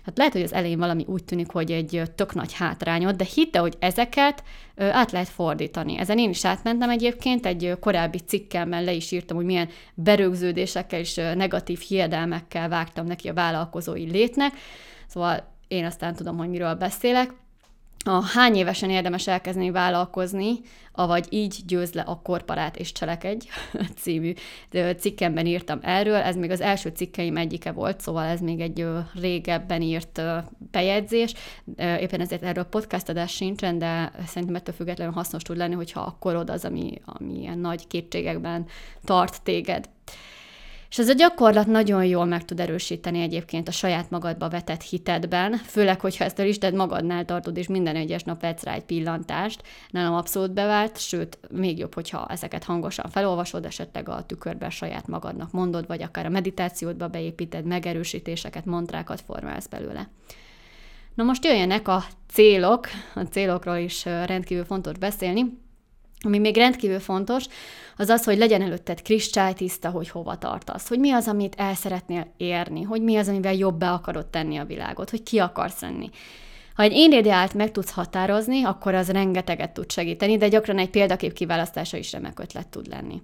Hát 0.05 0.17
lehet, 0.17 0.34
hogy 0.34 0.41
az 0.41 0.53
elején 0.53 0.79
valami 0.79 1.05
úgy 1.08 1.24
tűnik, 1.24 1.51
hogy 1.51 1.72
egy 1.72 2.01
tök 2.15 2.34
nagy 2.34 2.53
hátrányod, 2.53 3.15
de 3.15 3.24
hidd 3.34 3.58
hogy 3.58 3.75
ezeket 3.79 4.43
át 4.75 5.12
lehet 5.12 5.29
fordítani. 5.29 5.98
Ezen 5.98 6.17
én 6.17 6.29
is 6.29 6.46
átmentem 6.46 6.89
egyébként, 6.89 7.46
egy 7.46 7.74
korábbi 7.79 8.19
cikkemben 8.19 8.84
le 8.84 8.91
is 8.93 9.12
írtam, 9.12 9.38
hogy 9.38 9.46
milyen 9.46 9.69
berögződésekkel 9.93 11.00
és 11.00 11.15
negatív 11.15 11.79
hiedelmekkel 11.79 12.69
vágtam 12.69 13.05
neki 13.05 13.27
a 13.27 13.34
vállalkozói 13.34 14.12
létnek, 14.12 14.53
szóval 15.08 15.55
én 15.67 15.86
aztán 15.86 16.15
tudom, 16.15 16.38
hogy 16.38 16.50
miről 16.50 16.74
beszélek 16.74 17.34
a 18.06 18.24
Hány 18.24 18.56
évesen 18.56 18.89
érdemes 18.89 19.27
elkezdeni 19.27 19.72
vállalkozni, 19.72 20.60
avagy 20.91 21.27
így 21.29 21.56
győz 21.68 21.94
le 21.94 22.01
a 22.01 22.22
korparát 22.24 22.77
és 22.77 22.91
cselekedj 22.91 23.48
című 24.01 24.34
cikkemben 24.98 25.46
írtam 25.46 25.79
erről. 25.82 26.15
Ez 26.15 26.36
még 26.36 26.51
az 26.51 26.62
első 26.62 26.89
cikkeim 26.89 27.38
egyike 27.38 27.72
volt, 27.72 28.01
szóval 28.01 28.25
ez 28.25 28.39
még 28.39 28.60
egy 28.60 28.86
régebben 29.20 29.82
írt 29.82 30.22
bejegyzés. 30.72 31.34
Éppen 31.77 32.22
ezért 32.22 32.44
erről 32.44 32.63
podcast 32.63 33.10
adás 33.10 33.32
sincsen, 33.32 33.77
de 33.77 34.12
szerintem 34.27 34.56
ettől 34.56 34.75
függetlenül 34.75 35.13
hasznos 35.13 35.41
tud 35.41 35.58
lenni, 35.58 35.75
hogyha 35.75 36.00
a 36.00 36.15
korod 36.20 36.50
az, 36.50 36.65
ami, 36.65 37.01
ami 37.06 37.39
ilyen 37.39 37.60
nagy 37.60 37.88
kétségekben 37.88 38.65
tart 39.03 39.41
téged. 39.44 39.89
És 40.89 41.00
ez 41.00 41.10
a 41.10 41.13
gyakorlat 41.13 41.67
nagyon 41.67 42.05
jól 42.05 42.25
meg 42.25 42.46
tud 42.46 42.60
erősíteni 42.60 43.22
egyébként 43.22 43.67
a 43.67 43.72
saját 43.72 44.10
magadba 44.10 44.50
vetett 44.50 44.81
hitedben, 44.81 45.53
főleg, 45.53 46.00
hogyha 46.00 46.24
ezt 46.24 46.39
a 46.39 46.43
listát 46.43 46.74
magadnál 46.74 47.25
tartod, 47.25 47.58
és 47.58 47.67
minden 47.67 47.96
egyes 47.96 48.24
nap 48.24 48.41
vetsz 48.41 48.63
rá 48.63 48.74
egy 48.74 48.84
pillantást. 48.84 49.63
Nálam 49.89 50.13
abszolút 50.13 50.53
bevált, 50.53 50.98
sőt, 50.98 51.39
még 51.51 51.77
jobb, 51.77 51.93
hogyha 51.93 52.27
ezeket 52.27 52.63
hangosan 52.63 53.10
felolvasod, 53.10 53.65
esetleg 53.65 54.10
a 54.10 54.25
tükörben 54.25 54.69
saját 54.69 55.08
magadnak 55.08 55.51
mondod, 55.51 55.88
vagy 55.88 56.01
akár 56.01 56.25
a 56.25 56.29
meditációdba 56.29 57.08
beépíted, 57.08 57.65
megerősítéseket, 57.65 58.65
mantrákat 58.65 59.22
formálsz 59.22 59.67
belőle. 59.67 60.10
Na 61.15 61.24
most 61.24 61.46
jöjjenek 61.46 61.88
a 61.88 62.03
célok, 62.31 62.88
a 63.15 63.22
célokról 63.22 63.77
is 63.77 64.05
rendkívül 64.05 64.65
fontos 64.65 64.98
beszélni. 64.98 65.67
Ami 66.25 66.38
még 66.38 66.55
rendkívül 66.55 66.99
fontos, 66.99 67.45
az 67.97 68.09
az, 68.09 68.23
hogy 68.23 68.38
legyen 68.38 68.61
előtted 68.61 69.01
kristálytiszta, 69.01 69.89
hogy 69.89 70.09
hova 70.09 70.38
tartasz, 70.38 70.88
hogy 70.88 70.99
mi 70.99 71.11
az, 71.11 71.27
amit 71.27 71.55
el 71.57 71.75
szeretnél 71.75 72.33
érni, 72.38 72.81
hogy 72.81 73.01
mi 73.01 73.15
az, 73.15 73.27
amivel 73.27 73.53
jobbá 73.53 73.93
akarod 73.93 74.25
tenni 74.25 74.57
a 74.57 74.65
világot, 74.65 75.09
hogy 75.09 75.23
ki 75.23 75.39
akarsz 75.39 75.81
lenni. 75.81 76.09
Ha 76.75 76.83
egy 76.83 76.91
én 76.91 77.11
ideált 77.11 77.53
meg 77.53 77.71
tudsz 77.71 77.91
határozni, 77.91 78.63
akkor 78.63 78.93
az 78.93 79.09
rengeteget 79.09 79.73
tud 79.73 79.91
segíteni, 79.91 80.38
de 80.38 80.47
gyakran 80.47 80.77
egy 80.77 80.89
példakép 80.89 81.33
kiválasztása 81.33 81.97
is 81.97 82.11
remek 82.11 82.39
ötlet 82.39 82.67
tud 82.67 82.88
lenni. 82.88 83.21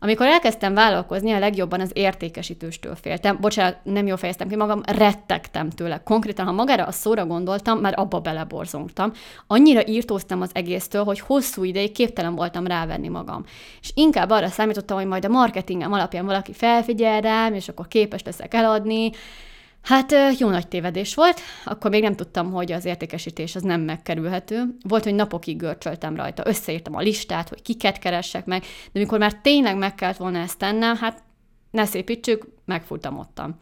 Amikor 0.00 0.26
elkezdtem 0.26 0.74
vállalkozni, 0.74 1.32
a 1.32 1.38
legjobban 1.38 1.80
az 1.80 1.90
értékesítőstől 1.92 2.94
féltem. 2.94 3.38
Bocsánat, 3.40 3.76
nem 3.82 4.06
jól 4.06 4.16
fejeztem 4.16 4.48
ki 4.48 4.56
magam, 4.56 4.80
rettegtem 4.86 5.70
tőle. 5.70 6.00
Konkrétan, 6.04 6.46
ha 6.46 6.52
magára 6.52 6.84
a 6.84 6.92
szóra 6.92 7.26
gondoltam, 7.26 7.78
már 7.78 7.94
abba 7.96 8.20
beleborzongtam. 8.20 9.12
Annyira 9.46 9.86
írtóztam 9.86 10.40
az 10.40 10.50
egésztől, 10.52 11.04
hogy 11.04 11.20
hosszú 11.20 11.64
ideig 11.64 11.92
képtelen 11.92 12.34
voltam 12.34 12.66
rávenni 12.66 13.08
magam. 13.08 13.44
És 13.80 13.90
inkább 13.94 14.30
arra 14.30 14.48
számítottam, 14.48 14.96
hogy 14.96 15.06
majd 15.06 15.24
a 15.24 15.28
marketingem 15.28 15.92
alapján 15.92 16.26
valaki 16.26 16.52
felfigyel 16.52 17.20
rám, 17.20 17.54
és 17.54 17.68
akkor 17.68 17.88
képes 17.88 18.22
leszek 18.22 18.54
eladni, 18.54 19.10
Hát 19.82 20.14
jó 20.38 20.48
nagy 20.48 20.68
tévedés 20.68 21.14
volt, 21.14 21.40
akkor 21.64 21.90
még 21.90 22.02
nem 22.02 22.16
tudtam, 22.16 22.52
hogy 22.52 22.72
az 22.72 22.84
értékesítés 22.84 23.54
az 23.54 23.62
nem 23.62 23.80
megkerülhető. 23.80 24.64
Volt, 24.88 25.04
hogy 25.04 25.14
napokig 25.14 25.56
görcsöltem 25.56 26.16
rajta, 26.16 26.46
összeírtam 26.46 26.94
a 26.94 27.00
listát, 27.00 27.48
hogy 27.48 27.62
kiket 27.62 27.98
keressek 27.98 28.44
meg, 28.44 28.62
de 28.92 29.00
mikor 29.00 29.18
már 29.18 29.34
tényleg 29.34 29.76
meg 29.76 29.94
kellett 29.94 30.16
volna 30.16 30.38
ezt 30.38 30.58
tennem, 30.58 30.96
hát 30.96 31.22
ne 31.70 31.84
szépítsük, 31.84 32.46
megfutamodtam. 32.64 33.56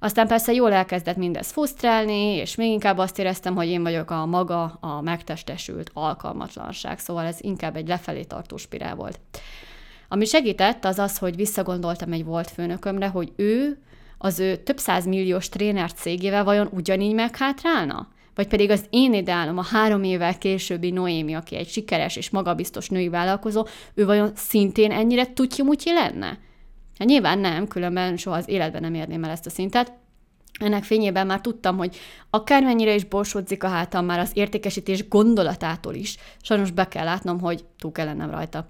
Aztán 0.00 0.26
persze 0.26 0.52
jól 0.52 0.72
elkezdett 0.72 1.16
mindez 1.16 1.50
fusztrálni, 1.50 2.34
és 2.34 2.54
még 2.54 2.70
inkább 2.70 2.98
azt 2.98 3.18
éreztem, 3.18 3.54
hogy 3.54 3.68
én 3.68 3.82
vagyok 3.82 4.10
a 4.10 4.26
maga, 4.26 4.78
a 4.80 5.00
megtestesült 5.00 5.90
alkalmatlanság, 5.94 6.98
szóval 6.98 7.24
ez 7.24 7.36
inkább 7.40 7.76
egy 7.76 7.88
lefelé 7.88 8.22
tartó 8.22 8.56
spirál 8.56 8.94
volt. 8.94 9.20
Ami 10.08 10.24
segített, 10.24 10.84
az 10.84 10.98
az, 10.98 11.18
hogy 11.18 11.36
visszagondoltam 11.36 12.12
egy 12.12 12.24
volt 12.24 12.50
főnökömre, 12.50 13.08
hogy 13.08 13.32
ő 13.36 13.78
az 14.18 14.38
ő 14.38 14.56
több 14.56 14.80
milliós 15.04 15.48
tréner 15.48 15.92
cégével 15.92 16.44
vajon 16.44 16.68
ugyanígy 16.72 17.14
meghátrálna? 17.14 18.08
Vagy 18.34 18.48
pedig 18.48 18.70
az 18.70 18.84
én 18.90 19.14
ideálom, 19.14 19.58
a 19.58 19.64
három 19.64 20.02
évvel 20.02 20.38
későbbi 20.38 20.90
Noémi, 20.90 21.34
aki 21.34 21.56
egy 21.56 21.68
sikeres 21.68 22.16
és 22.16 22.30
magabiztos 22.30 22.88
női 22.88 23.08
vállalkozó, 23.08 23.66
ő 23.94 24.04
vajon 24.04 24.30
szintén 24.34 24.90
ennyire 24.90 25.26
tutyi 25.26 25.62
lenne? 25.92 26.38
Hát 26.98 27.08
nyilván 27.08 27.38
nem, 27.38 27.68
különben 27.68 28.16
soha 28.16 28.36
az 28.36 28.48
életben 28.48 28.80
nem 28.80 28.94
érném 28.94 29.24
el 29.24 29.30
ezt 29.30 29.46
a 29.46 29.50
szintet. 29.50 29.92
Ennek 30.60 30.84
fényében 30.84 31.26
már 31.26 31.40
tudtam, 31.40 31.76
hogy 31.76 31.96
akármennyire 32.30 32.94
is 32.94 33.04
borsodzik 33.04 33.64
a 33.64 33.68
hátam 33.68 34.04
már 34.04 34.18
az 34.18 34.30
értékesítés 34.34 35.08
gondolatától 35.08 35.94
is, 35.94 36.16
sajnos 36.42 36.70
be 36.70 36.88
kell 36.88 37.04
látnom, 37.04 37.40
hogy 37.40 37.64
túl 37.78 37.92
kell 37.92 38.30
rajta. 38.30 38.66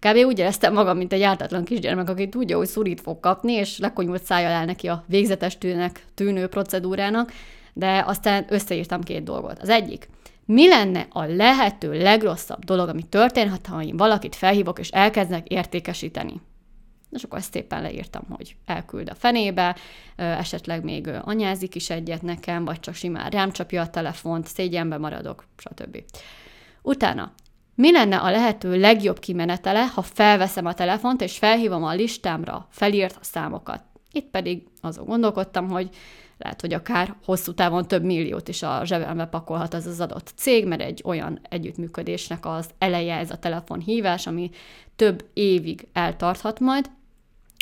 Kb. 0.00 0.16
úgy 0.16 0.38
éreztem 0.38 0.72
magam, 0.72 0.96
mint 0.96 1.12
egy 1.12 1.22
ártatlan 1.22 1.64
kisgyermek, 1.64 2.08
aki 2.08 2.28
tudja, 2.28 2.56
hogy 2.56 2.66
szurit 2.66 3.00
fog 3.00 3.20
kapni, 3.20 3.52
és 3.52 3.78
lekonyult 3.78 4.24
szájjal 4.24 4.50
el 4.50 4.64
neki 4.64 4.86
a 4.88 5.04
végzetes 5.06 5.58
tűnek, 5.58 6.04
tűnő 6.14 6.46
procedúrának, 6.46 7.32
de 7.72 8.04
aztán 8.06 8.46
összeírtam 8.48 9.02
két 9.02 9.22
dolgot. 9.22 9.58
Az 9.58 9.68
egyik, 9.68 10.08
mi 10.44 10.68
lenne 10.68 11.06
a 11.10 11.22
lehető 11.24 11.92
legrosszabb 11.92 12.64
dolog, 12.64 12.88
ami 12.88 13.02
történhet, 13.02 13.66
ha 13.66 13.82
én 13.82 13.96
valakit 13.96 14.34
felhívok, 14.34 14.78
és 14.78 14.88
elkezdnek 14.88 15.46
értékesíteni? 15.46 16.40
És 17.10 17.22
akkor 17.22 17.38
ezt 17.38 17.52
szépen 17.52 17.82
leírtam, 17.82 18.22
hogy 18.30 18.56
elküld 18.66 19.08
a 19.08 19.14
fenébe, 19.14 19.76
esetleg 20.16 20.84
még 20.84 21.08
anyázik 21.24 21.74
is 21.74 21.90
egyet 21.90 22.22
nekem, 22.22 22.64
vagy 22.64 22.80
csak 22.80 22.94
simán 22.94 23.30
rám 23.30 23.52
csapja 23.52 23.82
a 23.82 23.90
telefont, 23.90 24.46
szégyenbe 24.46 24.98
maradok, 24.98 25.44
stb. 25.56 26.02
Utána 26.82 27.32
mi 27.78 27.92
lenne 27.92 28.16
a 28.16 28.30
lehető 28.30 28.78
legjobb 28.78 29.18
kimenetele, 29.18 29.86
ha 29.86 30.02
felveszem 30.02 30.66
a 30.66 30.74
telefont, 30.74 31.22
és 31.22 31.38
felhívom 31.38 31.84
a 31.84 31.94
listámra 31.94 32.66
felírt 32.70 33.18
számokat. 33.20 33.82
Itt 34.12 34.30
pedig 34.30 34.62
azon 34.80 35.04
gondolkodtam, 35.04 35.68
hogy 35.68 35.88
lehet, 36.38 36.60
hogy 36.60 36.72
akár 36.72 37.14
hosszú 37.24 37.54
távon 37.54 37.88
több 37.88 38.04
milliót 38.04 38.48
is 38.48 38.62
a 38.62 38.80
zsebembe 38.84 39.26
pakolhat 39.26 39.74
az 39.74 39.86
az 39.86 40.00
adott 40.00 40.32
cég, 40.36 40.66
mert 40.66 40.80
egy 40.80 41.02
olyan 41.04 41.40
együttműködésnek 41.48 42.46
az 42.46 42.70
eleje 42.78 43.16
ez 43.16 43.30
a 43.30 43.38
telefonhívás, 43.38 44.26
ami 44.26 44.50
több 44.96 45.24
évig 45.32 45.88
eltarthat 45.92 46.60
majd, 46.60 46.90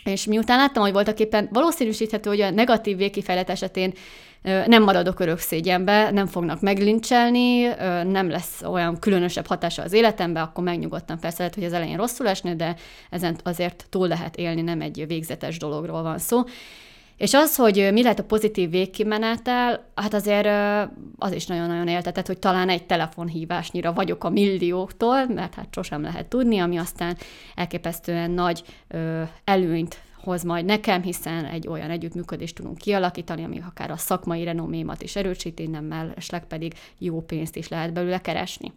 és 0.05 0.24
miután 0.24 0.59
láttam, 0.59 0.83
hogy 0.83 0.92
voltak 0.92 1.20
éppen 1.20 1.48
valószínűsíthető, 1.52 2.31
hogy 2.31 2.40
a 2.40 2.50
negatív 2.50 2.96
végkifejlet 2.96 3.50
esetén 3.50 3.92
nem 4.66 4.82
maradok 4.82 5.20
örök 5.20 5.38
szégyenbe, 5.38 6.11
nem 6.11 6.26
fognak 6.26 6.61
meglincselni, 6.61 7.62
nem 8.04 8.28
lesz 8.28 8.62
olyan 8.62 8.98
különösebb 8.98 9.46
hatása 9.46 9.82
az 9.82 9.92
életembe, 9.92 10.40
akkor 10.40 10.64
megnyugodtam. 10.64 11.18
Persze 11.18 11.37
lehet, 11.38 11.54
hogy 11.54 11.64
az 11.64 11.72
elején 11.72 11.96
rosszul 11.96 12.28
esne, 12.28 12.54
de 12.54 12.76
ezen 13.11 13.37
azért 13.42 13.87
túl 13.90 14.09
lehet 14.09 14.37
élni, 14.37 14.62
nem 14.62 14.80
egy 14.80 15.04
végzetes 15.06 15.59
dologról 15.59 16.02
van 16.02 16.18
szó. 16.18 16.42
És 17.16 17.35
az, 17.35 17.56
hogy 17.56 17.88
mi 17.92 18.02
lehet 18.02 18.18
a 18.18 18.24
pozitív 18.24 18.70
végkimenetel, 18.70 19.85
hát 19.94 20.14
azért 20.14 20.48
az 21.18 21.32
is 21.32 21.46
nagyon-nagyon 21.46 21.88
éltetett, 21.88 22.26
hogy 22.26 22.38
talán 22.38 22.68
egy 22.68 22.87
telefonhívásnyira 22.87 23.92
vagyok 23.92 24.24
a 24.24 24.30
millióktól, 24.30 25.26
mert 25.26 25.54
hát 25.54 25.68
sosem 25.70 26.02
lehet 26.02 26.26
tudni, 26.26 26.59
ami 26.59 26.76
aztán 26.76 27.16
elképesztően 27.54 28.30
nagy 28.30 28.62
előnyt 29.44 29.98
hoz 30.27 30.43
majd 30.43 30.65
nekem, 30.65 31.03
hiszen 31.03 31.45
egy 31.45 31.69
olyan 31.69 31.91
együttműködést 31.91 32.55
tudunk 32.55 32.79
kialakítani, 32.79 33.45
ami 33.45 33.61
akár 33.67 33.91
a 33.91 33.97
szakmai 33.97 34.45
renomémat 34.45 35.03
is 35.03 35.17
erősíti, 35.17 35.67
nem 35.67 35.85
mellesleg 35.85 36.47
pedig 36.47 36.75
jó 36.99 37.21
pénzt 37.21 37.57
is 37.57 37.69
lehet 37.69 37.93
belőle 37.93 38.21
keresni. 38.21 38.73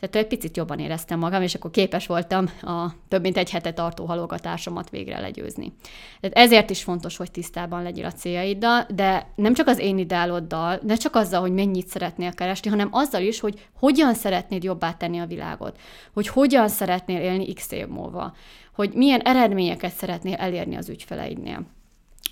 Tehát 0.00 0.16
egy 0.16 0.26
picit 0.26 0.56
jobban 0.56 0.78
éreztem 0.78 1.18
magam, 1.18 1.42
és 1.42 1.54
akkor 1.54 1.70
képes 1.70 2.06
voltam 2.06 2.46
a 2.62 2.92
több 3.08 3.22
mint 3.22 3.36
egy 3.36 3.50
hete 3.50 3.72
tartó 3.72 4.04
halogatásomat 4.04 4.90
végre 4.90 5.20
legyőzni. 5.20 5.72
Tehát 6.20 6.36
ezért 6.36 6.70
is 6.70 6.82
fontos, 6.82 7.16
hogy 7.16 7.30
tisztában 7.30 7.82
legyél 7.82 8.04
a 8.04 8.12
céljaiddal, 8.12 8.86
de 8.94 9.30
nem 9.34 9.54
csak 9.54 9.66
az 9.66 9.78
én 9.78 9.98
ideáloddal, 9.98 10.80
ne 10.82 10.94
csak 10.94 11.14
azzal, 11.14 11.40
hogy 11.40 11.52
mennyit 11.52 11.88
szeretnél 11.88 12.32
keresni, 12.32 12.70
hanem 12.70 12.88
azzal 12.90 13.22
is, 13.22 13.40
hogy 13.40 13.68
hogyan 13.78 14.14
szeretnéd 14.14 14.62
jobbá 14.62 14.92
tenni 14.92 15.18
a 15.18 15.26
világot, 15.26 15.78
hogy 16.12 16.28
hogyan 16.28 16.68
szeretnél 16.68 17.20
élni 17.20 17.52
x 17.52 17.70
év 17.70 17.86
múlva, 17.86 18.34
hogy 18.74 18.92
milyen 18.94 19.20
eredményeket 19.20 19.92
szeretnél 19.92 20.34
elérni 20.34 20.76
az 20.76 20.88
ügyfeleidnél. 20.88 21.66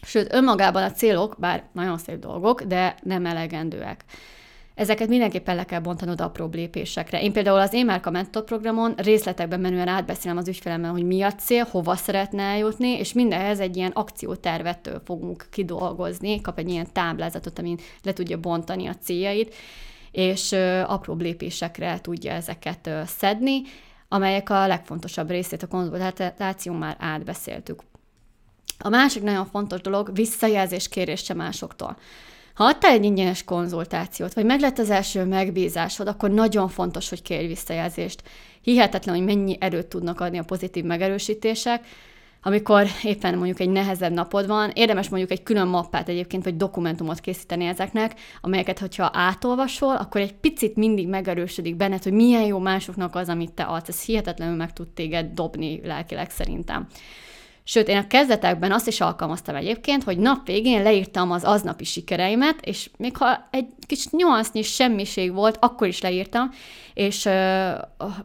Sőt, 0.03 0.33
önmagában 0.33 0.83
a 0.83 0.91
célok, 0.91 1.37
bár 1.39 1.65
nagyon 1.73 1.99
szép 1.99 2.19
dolgok, 2.19 2.63
de 2.63 2.95
nem 3.03 3.27
elegendőek. 3.27 4.05
Ezeket 4.75 5.09
mindenképpen 5.09 5.57
le 5.57 5.65
kell 5.65 5.81
bontanod 5.81 6.21
apró 6.21 6.49
lépésekre. 6.53 7.23
Én 7.23 7.33
például 7.33 7.59
az 7.59 7.73
Émárka 7.73 8.11
Mentor 8.11 8.45
programon 8.45 8.95
részletekben 8.97 9.61
menően 9.61 9.89
átbeszélem 9.89 10.37
az 10.37 10.49
ügyfelemmel, 10.49 10.91
hogy 10.91 11.07
mi 11.07 11.23
a 11.23 11.33
cél, 11.33 11.67
hova 11.71 11.97
szeretne 11.97 12.43
eljutni, 12.43 12.89
és 12.89 13.13
mindenhez 13.13 13.61
egy 13.61 13.77
ilyen 13.77 13.91
akciótervet 13.91 15.01
fogunk 15.05 15.47
kidolgozni, 15.51 16.41
kap 16.41 16.59
egy 16.59 16.69
ilyen 16.69 16.93
táblázatot, 16.93 17.59
amin 17.59 17.79
le 18.03 18.13
tudja 18.13 18.41
bontani 18.41 18.87
a 18.87 18.95
céljait, 18.95 19.55
és 20.11 20.53
apró 20.87 21.15
lépésekre 21.15 22.01
tudja 22.01 22.33
ezeket 22.33 22.91
szedni, 23.07 23.63
amelyek 24.09 24.51
a 24.51 24.67
legfontosabb 24.67 25.31
részét 25.31 25.63
a 25.63 25.67
konzultáció 25.67 26.73
már 26.73 26.97
átbeszéltük. 26.99 27.83
A 28.79 28.89
másik 28.89 29.23
nagyon 29.23 29.47
fontos 29.47 29.81
dolog, 29.81 30.11
visszajelzés 30.15 30.89
kérése 30.89 31.35
másoktól. 31.35 31.97
Ha 32.55 32.65
adtál 32.65 32.93
egy 32.93 33.05
ingyenes 33.05 33.45
konzultációt, 33.45 34.35
vagy 34.35 34.45
meg 34.45 34.61
lett 34.61 34.79
az 34.79 34.91
első 34.91 35.25
megbízásod, 35.25 36.09
akkor 36.09 36.31
nagyon 36.31 36.69
fontos, 36.69 37.09
hogy 37.09 37.23
kérj 37.23 37.47
visszajelzést. 37.47 38.23
Hihetetlen, 38.63 39.15
hogy 39.15 39.25
mennyi 39.25 39.57
erőt 39.61 39.87
tudnak 39.87 40.21
adni 40.21 40.39
a 40.39 40.45
pozitív 40.45 40.85
megerősítések, 40.85 41.87
amikor 42.47 42.87
éppen 43.03 43.37
mondjuk 43.37 43.61
egy 43.61 43.69
nehezebb 43.69 44.13
napod 44.13 44.47
van, 44.47 44.71
érdemes 44.75 45.09
mondjuk 45.09 45.31
egy 45.31 45.43
külön 45.43 45.67
mappát 45.67 46.09
egyébként, 46.09 46.45
vagy 46.45 46.57
dokumentumot 46.57 47.21
készíteni 47.21 47.65
ezeknek, 47.65 48.15
amelyeket, 48.41 48.79
hogyha 48.79 49.11
átolvasol, 49.13 49.97
akkor 49.97 50.21
egy 50.21 50.35
picit 50.35 50.77
mindig 50.77 51.09
megerősödik 51.09 51.77
benned, 51.77 52.03
hogy 52.03 52.13
milyen 52.13 52.45
jó 52.45 52.59
másoknak 52.59 53.15
az, 53.15 53.29
amit 53.29 53.53
te 53.53 53.63
adsz. 53.63 53.89
Ez 53.89 54.03
hihetetlenül 54.03 54.57
meg 54.57 54.73
tud 54.73 54.89
téged 54.89 55.27
dobni 55.27 55.81
lelkileg 55.85 56.31
szerintem. 56.31 56.87
Sőt, 57.67 57.89
én 57.89 57.97
a 57.97 58.07
kezdetekben 58.07 58.73
azt 58.73 58.87
is 58.87 59.01
alkalmaztam 59.01 59.55
egyébként, 59.55 60.03
hogy 60.03 60.19
nap 60.19 60.47
végén 60.47 60.83
leírtam 60.83 61.31
az 61.31 61.45
aznapi 61.45 61.85
sikereimet, 61.85 62.61
és 62.61 62.91
még 62.97 63.17
ha 63.17 63.49
egy 63.51 63.67
kis 63.87 64.11
nyolcnyi 64.11 64.63
semmiség 64.63 65.33
volt, 65.33 65.57
akkor 65.61 65.87
is 65.87 66.01
leírtam, 66.01 66.51
és 66.95 67.25
uh, 67.25 67.33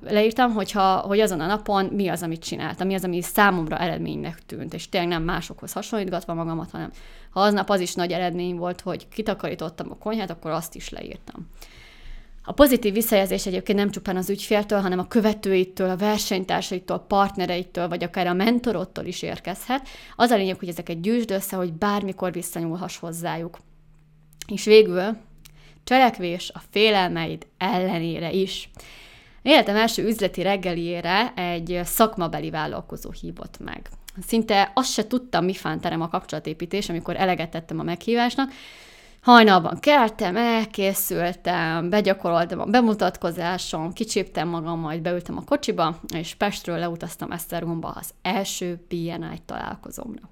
leírtam, 0.01 0.53
hogyha, 0.53 0.97
hogy 0.97 1.19
azon 1.19 1.39
a 1.39 1.45
napon 1.45 1.85
mi 1.85 2.07
az, 2.07 2.23
amit 2.23 2.43
csináltam, 2.43 2.87
mi 2.87 2.93
az, 2.93 3.03
ami 3.03 3.21
számomra 3.21 3.77
eredménynek 3.77 4.45
tűnt, 4.45 4.73
és 4.73 4.89
tényleg 4.89 5.09
nem 5.09 5.23
másokhoz 5.23 5.73
hasonlítgatva 5.73 6.33
magamat, 6.33 6.71
hanem 6.71 6.91
ha 7.29 7.41
aznap 7.41 7.69
az 7.69 7.79
is 7.79 7.93
nagy 7.93 8.11
eredmény 8.11 8.55
volt, 8.55 8.81
hogy 8.81 9.07
kitakarítottam 9.09 9.91
a 9.91 9.97
konyhát, 9.97 10.29
akkor 10.29 10.51
azt 10.51 10.75
is 10.75 10.89
leírtam. 10.89 11.49
A 12.49 12.53
pozitív 12.53 12.93
visszajelzés 12.93 13.45
egyébként 13.45 13.77
nem 13.77 13.89
csupán 13.89 14.17
az 14.17 14.29
ügyféltől, 14.29 14.79
hanem 14.79 14.99
a 14.99 15.07
követőitől, 15.07 15.89
a 15.89 15.97
versenytársaitól, 15.97 16.99
partnereitől, 16.99 17.87
vagy 17.87 18.03
akár 18.03 18.27
a 18.27 18.33
mentorodtól 18.33 19.05
is 19.05 19.21
érkezhet. 19.21 19.87
Az 20.15 20.29
a 20.29 20.35
lényeg, 20.35 20.59
hogy 20.59 20.67
ezeket 20.67 21.01
gyűjtsd 21.01 21.31
össze, 21.31 21.55
hogy 21.55 21.73
bármikor 21.73 22.31
visszanyúlhass 22.31 22.97
hozzájuk. 22.97 23.57
És 24.47 24.65
végül 24.65 25.17
cselekvés 25.83 26.51
a 26.53 26.61
félelmeid 26.69 27.47
ellenére 27.57 28.31
is. 28.31 28.69
Életem 29.41 29.75
első 29.75 30.07
üzleti 30.07 30.41
reggeliére 30.41 31.33
egy 31.35 31.79
szakmabeli 31.83 32.49
vállalkozó 32.49 33.11
hívott 33.11 33.59
meg. 33.59 33.89
Szinte 34.27 34.71
azt 34.73 34.91
se 34.91 35.07
tudtam, 35.07 35.45
mi 35.45 35.53
fánterem 35.53 36.01
a 36.01 36.09
kapcsolatépítés, 36.09 36.89
amikor 36.89 37.15
eleget 37.15 37.49
tettem 37.49 37.79
a 37.79 37.83
meghívásnak, 37.83 38.51
Hajnalban 39.21 39.79
keltem, 39.79 40.37
elkészültem, 40.37 41.89
begyakoroltam 41.89 42.59
a 42.59 42.65
bemutatkozáson, 42.65 43.93
kicsíptem 43.93 44.47
magam, 44.47 44.79
majd 44.79 45.01
beültem 45.01 45.37
a 45.37 45.43
kocsiba, 45.43 45.99
és 46.13 46.35
Pestről 46.35 46.77
leutaztam 46.77 47.31
Esztergomba 47.31 47.87
az 47.87 48.09
első 48.21 48.85
PNI 48.87 49.41
találkozómra. 49.45 50.29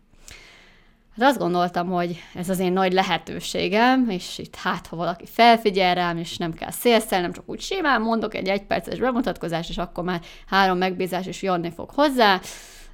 Hát 1.18 1.30
azt 1.30 1.38
gondoltam, 1.38 1.90
hogy 1.90 2.24
ez 2.36 2.50
az 2.50 2.60
én 2.60 2.74
nagy 2.74 2.94
lehetőségem, 2.94 4.10
és 4.10 4.38
itt 4.38 4.56
hát, 4.56 4.88
ha 4.88 4.96
valaki 4.96 5.26
felfigyel 5.26 5.96
rám, 5.96 6.18
és 6.18 6.38
nem 6.38 6.54
kell 6.54 6.72
szélszelnem, 6.72 7.32
csak 7.32 7.50
úgy 7.50 7.62
simán 7.62 8.02
mondok 8.02 8.36
egy 8.36 8.48
egyperces 8.48 9.00
bemutatkozás, 9.00 9.70
és 9.70 9.78
akkor 9.78 10.04
már 10.04 10.22
három 10.48 10.78
megbízás 10.78 11.26
is 11.26 11.42
jönni 11.42 11.72
fog 11.72 11.90
hozzá. 11.90 12.40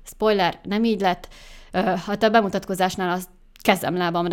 Spoiler, 0.03 0.59
nem 0.63 0.83
így 0.83 1.01
lett. 1.01 1.27
Hát 2.05 2.23
a 2.23 2.29
bemutatkozásnál 2.29 3.09
az 3.09 3.27
kezem, 3.63 3.97
lábam 3.97 4.27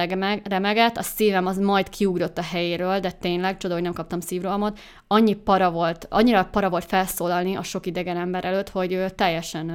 remegett, 0.45 0.97
a 0.97 1.03
szívem 1.03 1.47
az 1.47 1.59
majd 1.59 1.89
kiugrott 1.89 2.39
a 2.39 2.43
helyéről, 2.43 3.01
de 3.01 3.11
tényleg, 3.11 3.57
csoda, 3.57 3.75
hogy 3.75 3.83
nem 3.83 3.93
kaptam 3.93 4.21
szívrohamot, 4.21 4.79
annyi 5.07 5.35
para 5.35 5.71
volt, 5.71 6.07
annyira 6.11 6.45
para 6.45 6.71
volt 6.71 6.85
felszólalni 6.85 7.57
a 7.57 7.63
sok 7.63 7.87
idegen 7.87 8.17
ember 8.17 8.45
előtt, 8.45 8.69
hogy 8.69 9.05
teljesen 9.15 9.67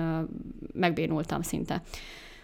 megbénultam 0.74 1.41
szinte. 1.41 1.82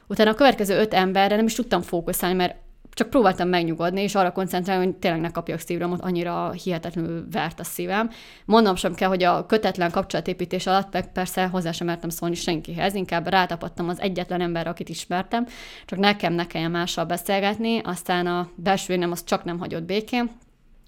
Utána 0.08 0.30
a 0.30 0.36
következő 0.36 0.80
öt 0.80 0.94
emberre 0.94 1.36
nem 1.36 1.46
is 1.46 1.56
tudtam 1.56 1.82
fókuszálni, 1.82 2.36
mert 2.36 2.56
csak 2.94 3.10
próbáltam 3.10 3.48
megnyugodni, 3.48 4.02
és 4.02 4.16
arra 4.16 4.32
koncentrálni, 4.32 4.86
hogy 4.86 4.96
tényleg 4.96 5.22
ne 5.22 5.32
kapjak 5.32 5.60
szívramot, 5.60 6.02
annyira 6.02 6.52
hihetetlenül 6.52 7.28
vert 7.32 7.60
a 7.60 7.64
szívem. 7.64 8.10
Mondom 8.46 8.76
sem 8.76 8.94
kell, 8.94 9.10
hogy 9.10 9.24
a 9.24 9.46
kötetlen 9.46 9.92
kapcsolatépítés 9.92 10.68
alatt 10.68 10.94
meg 10.94 11.12
persze 11.12 11.46
hozzá 11.46 11.72
sem 11.72 11.88
mertem 11.88 12.10
szólni 12.10 12.36
senkihez, 12.36 12.94
inkább 12.94 13.28
rátapadtam 13.28 13.90
az 13.90 14.02
egyetlen 14.02 14.42
ember, 14.42 14.68
akit 14.68 14.90
ismertem, 14.90 15.46
csak 15.86 16.00
nekem 16.00 16.34
ne 16.34 16.48
kelljen 16.48 16.72
mással 16.72 17.06
beszélgetni, 17.06 17.80
aztán 17.84 18.28
a 18.28 18.50
belső 18.56 18.96
nem 18.96 19.12
az 19.12 19.24
csak 19.24 19.44
nem 19.44 19.60
hagyott 19.60 19.84
békén, 19.84 20.32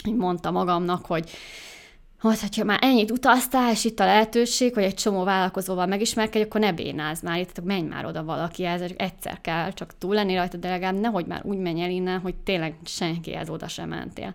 így 0.06 0.16
mondta 0.16 0.52
magamnak, 0.52 1.06
hogy 1.06 1.30
hogy 2.30 2.40
hogyha 2.40 2.64
már 2.64 2.80
ennyit 2.82 3.12
utaztál, 3.12 3.72
és 3.72 3.86
itt 3.86 4.00
a 4.00 4.06
lehetőség, 4.06 4.74
hogy 4.74 4.84
egy 4.84 4.94
csomó 4.94 5.24
vállalkozóval 5.24 5.86
megismerkedj, 5.86 6.44
akkor 6.46 6.62
ne 6.62 6.72
bénázz 6.72 7.22
már, 7.22 7.40
itt 7.40 7.64
menj 7.64 7.88
már 7.88 8.06
oda 8.06 8.24
valakihez, 8.24 8.82
egyszer 8.98 9.42
kell 9.42 9.72
csak 9.72 9.98
túl 9.98 10.14
lenni 10.14 10.36
rajta, 10.36 10.58
de 10.58 10.70
legalább 10.70 11.00
nehogy 11.00 11.26
már 11.26 11.42
úgy 11.46 11.58
menj 11.58 11.82
el 11.82 11.90
innen, 11.90 12.20
hogy 12.20 12.36
tényleg 12.36 12.76
senkihez 12.86 13.50
oda 13.50 13.68
sem 13.68 13.90
mentél. 13.90 14.34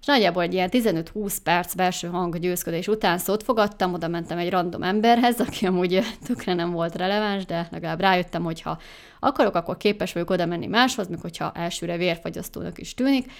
És 0.00 0.06
nagyjából 0.06 0.42
egy 0.42 0.52
ilyen 0.52 0.68
15-20 0.72 1.36
perc 1.42 1.74
belső 1.74 2.08
hang 2.08 2.38
győzködés 2.38 2.88
után 2.88 3.18
szót 3.18 3.42
fogadtam, 3.42 3.92
oda 3.92 4.08
mentem 4.08 4.38
egy 4.38 4.50
random 4.50 4.82
emberhez, 4.82 5.40
aki 5.40 5.66
amúgy 5.66 6.00
tökre 6.26 6.54
nem 6.54 6.70
volt 6.70 6.96
releváns, 6.96 7.44
de 7.44 7.68
legalább 7.70 8.00
rájöttem, 8.00 8.42
hogy 8.42 8.60
ha 8.60 8.78
akarok, 9.20 9.54
akkor 9.54 9.76
képes 9.76 10.12
vagyok 10.12 10.30
oda 10.30 10.46
menni 10.46 10.66
máshoz, 10.66 11.08
még 11.08 11.20
hogyha 11.20 11.52
elsőre 11.54 11.96
vérfagyasztónak 11.96 12.78
is 12.78 12.94
tűnik, 12.94 13.30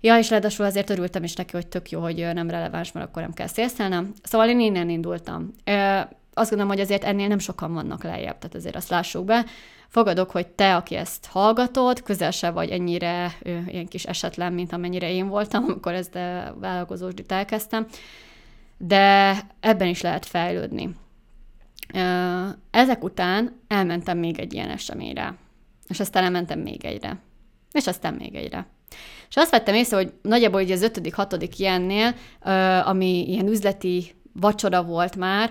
Ja, 0.00 0.18
és 0.18 0.30
ráadásul 0.30 0.64
azért 0.64 0.90
örültem 0.90 1.24
is 1.24 1.34
neki, 1.34 1.52
hogy 1.52 1.66
tök 1.66 1.90
jó, 1.90 2.00
hogy 2.00 2.28
nem 2.32 2.50
releváns, 2.50 2.92
mert 2.92 3.06
akkor 3.06 3.22
nem 3.22 3.32
kell 3.32 3.46
szélszelnem. 3.46 4.12
Szóval 4.22 4.48
én 4.48 4.60
innen 4.60 4.88
indultam. 4.88 5.52
Azt 6.34 6.50
gondolom, 6.50 6.72
hogy 6.72 6.80
azért 6.80 7.04
ennél 7.04 7.28
nem 7.28 7.38
sokan 7.38 7.72
vannak 7.72 8.02
lejjebb, 8.02 8.38
tehát 8.38 8.54
azért 8.54 8.76
azt 8.76 8.88
lássuk 8.88 9.24
be. 9.24 9.44
Fogadok, 9.88 10.30
hogy 10.30 10.46
te, 10.46 10.76
aki 10.76 10.94
ezt 10.94 11.26
hallgatod, 11.26 12.02
közel 12.02 12.30
se 12.30 12.50
vagy 12.50 12.70
ennyire 12.70 13.32
ilyen 13.66 13.86
kis 13.86 14.04
esetlen, 14.04 14.52
mint 14.52 14.72
amennyire 14.72 15.10
én 15.10 15.28
voltam, 15.28 15.64
amikor 15.68 15.92
ezt 15.92 16.14
a 16.14 16.54
vállalkozósdit 16.60 17.32
elkezdtem, 17.32 17.86
de 18.76 19.36
ebben 19.60 19.88
is 19.88 20.00
lehet 20.00 20.26
fejlődni. 20.26 20.94
Ezek 22.70 23.04
után 23.04 23.60
elmentem 23.68 24.18
még 24.18 24.38
egy 24.38 24.52
ilyen 24.52 24.70
eseményre, 24.70 25.34
és 25.88 26.00
aztán 26.00 26.24
elmentem 26.24 26.60
még 26.60 26.84
egyre, 26.84 27.18
és 27.72 27.86
aztán 27.86 28.14
még 28.14 28.34
egyre. 28.34 28.66
És 29.28 29.36
azt 29.36 29.50
vettem 29.50 29.74
észre, 29.74 29.96
hogy 29.96 30.12
nagyjából 30.22 30.62
ugye 30.62 30.74
az 30.74 30.82
ötödik, 30.82 31.14
hatodik 31.14 31.58
ilyennél, 31.58 32.14
ami 32.84 33.28
ilyen 33.28 33.46
üzleti 33.46 34.14
vacsora 34.32 34.82
volt 34.82 35.16
már, 35.16 35.50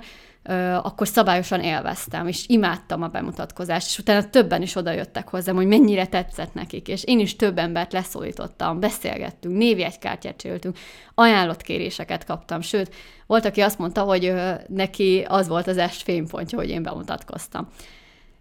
akkor 0.82 1.08
szabályosan 1.08 1.62
élveztem, 1.62 2.28
és 2.28 2.44
imádtam 2.48 3.02
a 3.02 3.08
bemutatkozást, 3.08 3.88
és 3.88 4.00
utána 4.00 4.30
többen 4.30 4.62
is 4.62 4.76
odajöttek 4.76 5.30
hozzám, 5.30 5.56
hogy 5.56 5.68
mennyire 5.68 6.06
tetszett 6.06 6.54
nekik, 6.54 6.88
és 6.88 7.04
én 7.04 7.20
is 7.20 7.36
több 7.36 7.58
embert 7.58 7.94
leszólítottam, 7.94 8.80
beszélgettünk, 8.80 9.58
névjegykártyát 9.58 10.38
csináltunk, 10.38 10.78
ajánlott 11.14 11.62
kéréseket 11.62 12.26
kaptam, 12.26 12.62
sőt, 12.62 12.94
volt, 13.26 13.46
aki 13.46 13.62
azt 13.62 13.80
mondta, 13.80 14.02
hogy 14.02 14.34
neki 14.68 15.26
az 15.28 15.48
volt 15.48 15.68
az 15.68 15.78
est 15.78 16.02
fénypontja, 16.02 16.58
hogy 16.58 16.70
én 16.70 16.84
bemutatkoztam. 16.84 17.68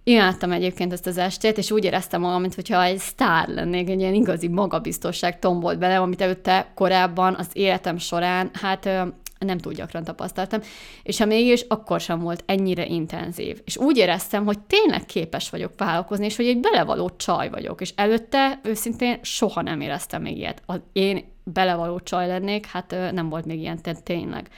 Imádtam 0.09 0.53
egyébként 0.53 0.93
ezt 0.93 1.07
az 1.07 1.19
estét, 1.19 1.59
és 1.59 1.71
úgy 1.71 1.85
éreztem 1.85 2.21
magam, 2.21 2.41
mintha 2.41 2.83
egy 2.83 2.99
sztár 2.99 3.49
lennék, 3.49 3.89
egy 3.89 4.01
ilyen 4.01 4.15
igazi 4.15 4.49
magabiztosság 4.49 5.39
tombolt 5.39 5.79
bele, 5.79 5.99
amit 5.99 6.21
előtte 6.21 6.73
korábban 6.75 7.35
az 7.35 7.49
életem 7.53 7.99
során, 7.99 8.51
hát 8.53 8.85
nem 9.39 9.59
túl 9.59 9.73
gyakran 9.73 10.05
tapasztaltam, 10.05 10.61
és 11.03 11.19
ha 11.19 11.25
mégis, 11.25 11.65
akkor 11.69 12.01
sem 12.01 12.19
volt 12.19 12.43
ennyire 12.47 12.87
intenzív. 12.87 13.61
És 13.65 13.77
úgy 13.77 13.97
éreztem, 13.97 14.45
hogy 14.45 14.59
tényleg 14.59 15.05
képes 15.05 15.51
vagyok 15.51 15.73
vállalkozni, 15.77 16.25
és 16.25 16.37
hogy 16.37 16.47
egy 16.47 16.61
belevaló 16.61 17.11
csaj 17.17 17.51
vagyok, 17.51 17.81
és 17.81 17.93
előtte 17.97 18.61
őszintén 18.63 19.19
soha 19.23 19.63
nem 19.63 19.81
éreztem 19.81 20.23
még 20.23 20.37
ilyet. 20.37 20.63
Az 20.67 20.81
én 20.93 21.25
belevaló 21.45 22.01
csaj 22.01 22.27
lennék, 22.27 22.67
hát 22.67 22.97
nem 23.13 23.29
volt 23.29 23.47
még 23.47 23.59
ilyen, 23.59 23.81
tényleg. 24.03 24.49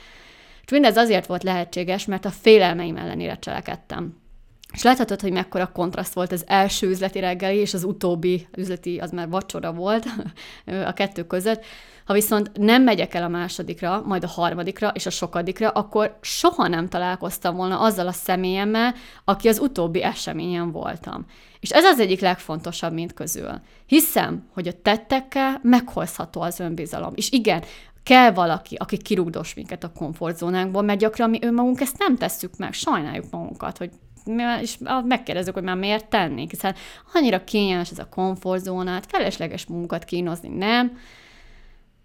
És 0.64 0.70
mindez 0.70 0.96
azért 0.96 1.26
volt 1.26 1.42
lehetséges, 1.42 2.04
mert 2.04 2.24
a 2.24 2.30
félelmeim 2.30 2.96
ellenére 2.96 3.38
cselekedtem. 3.38 4.26
És 4.72 4.82
láthatod, 4.82 5.20
hogy 5.20 5.32
mekkora 5.32 5.72
kontraszt 5.72 6.14
volt 6.14 6.32
az 6.32 6.44
első 6.46 6.88
üzleti 6.88 7.20
reggeli, 7.20 7.56
és 7.56 7.74
az 7.74 7.84
utóbbi 7.84 8.46
üzleti, 8.56 8.98
az 8.98 9.10
már 9.10 9.28
vacsora 9.28 9.72
volt 9.72 10.06
a 10.90 10.92
kettő 10.92 11.26
között. 11.26 11.64
Ha 12.04 12.14
viszont 12.14 12.50
nem 12.54 12.82
megyek 12.82 13.14
el 13.14 13.22
a 13.22 13.28
másodikra, 13.28 14.02
majd 14.06 14.24
a 14.24 14.28
harmadikra 14.28 14.88
és 14.88 15.06
a 15.06 15.10
sokadikra, 15.10 15.68
akkor 15.68 16.18
soha 16.20 16.68
nem 16.68 16.88
találkoztam 16.88 17.56
volna 17.56 17.80
azzal 17.80 18.06
a 18.06 18.12
személyemmel, 18.12 18.94
aki 19.24 19.48
az 19.48 19.58
utóbbi 19.58 20.02
eseményen 20.02 20.70
voltam. 20.72 21.26
És 21.60 21.70
ez 21.70 21.84
az 21.84 22.00
egyik 22.00 22.20
legfontosabb, 22.20 22.92
mint 22.92 23.14
közül. 23.14 23.60
Hiszem, 23.86 24.48
hogy 24.54 24.68
a 24.68 24.80
tettekkel 24.82 25.60
meghozható 25.62 26.40
az 26.40 26.60
önbizalom. 26.60 27.12
És 27.14 27.30
igen, 27.30 27.62
kell 28.02 28.32
valaki, 28.32 28.74
aki 28.74 28.96
kirúgdos 28.96 29.54
minket 29.54 29.84
a 29.84 29.92
komfortzónánkból, 29.92 30.82
mert 30.82 30.98
gyakran 30.98 31.30
mi 31.30 31.38
önmagunk 31.42 31.80
ezt 31.80 31.98
nem 31.98 32.16
tesszük 32.16 32.56
meg, 32.56 32.72
sajnáljuk 32.72 33.30
magunkat, 33.30 33.78
hogy 33.78 33.90
és 34.60 34.78
megkérdezzük, 35.04 35.54
hogy 35.54 35.62
már 35.62 35.76
miért 35.76 36.08
tennénk, 36.08 36.50
hiszen 36.50 36.74
annyira 37.12 37.44
kényelmes 37.44 37.90
ez 37.90 37.98
a 37.98 38.08
komfortzónát, 38.08 39.06
felesleges 39.08 39.66
munkat 39.66 40.04
kínozni, 40.04 40.48
nem? 40.48 40.98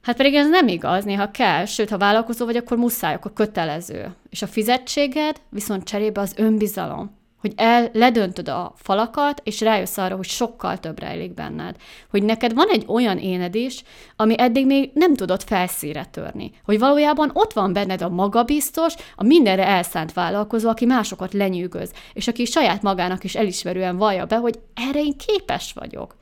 Hát 0.02 0.16
pedig 0.16 0.36
ez 0.36 0.50
nem 0.50 0.68
igaz, 0.68 1.04
néha 1.04 1.32
kell, 1.32 1.66
sőt, 1.66 1.90
ha 1.90 1.98
vállalkozó 1.98 2.46
vagy, 2.46 2.56
akkor 2.56 2.78
muszáj, 2.78 3.14
akkor 3.14 3.34
kötelező. 3.34 4.16
És 4.30 4.42
a 4.42 4.48
fizetséged 4.48 5.42
viszont 5.50 5.84
cserébe 5.84 6.22
az 6.22 6.34
önbizalom 6.38 7.22
hogy 7.44 7.54
el, 7.56 7.90
ledöntöd 7.94 8.50
a 8.50 8.74
falakat, 8.76 9.42
és 9.44 9.62
rájössz 9.62 9.98
arra, 9.98 10.16
hogy 10.16 10.26
sokkal 10.26 10.80
több 10.80 11.00
rejlik 11.00 11.34
benned. 11.34 11.76
Hogy 12.10 12.24
neked 12.24 12.54
van 12.54 12.68
egy 12.70 12.84
olyan 12.88 13.18
éned 13.18 13.56
is, 13.56 13.84
ami 14.16 14.40
eddig 14.40 14.66
még 14.66 14.92
nem 14.94 15.14
tudott 15.14 15.44
felszíre 15.44 16.06
törni. 16.06 16.52
Hogy 16.64 16.80
valójában 16.80 17.32
ott 17.34 17.54
van 17.54 17.74
benned 17.74 18.02
a 18.02 18.10
magabiztos, 18.10 18.94
a 19.16 19.24
mindenre 19.24 19.68
elszánt 19.68 20.14
vállalkozó, 20.14 20.70
aki 20.70 20.86
másokat 20.86 21.34
lenyűgöz, 21.34 21.92
és 22.14 22.28
aki 22.28 22.46
saját 22.46 22.82
magának 22.82 23.24
is 23.24 23.36
elismerően 23.36 23.98
vallja 23.98 24.26
be, 24.26 24.36
hogy 24.36 24.60
erre 24.74 25.00
én 25.00 25.18
képes 25.18 25.74
vagyok. 25.74 26.16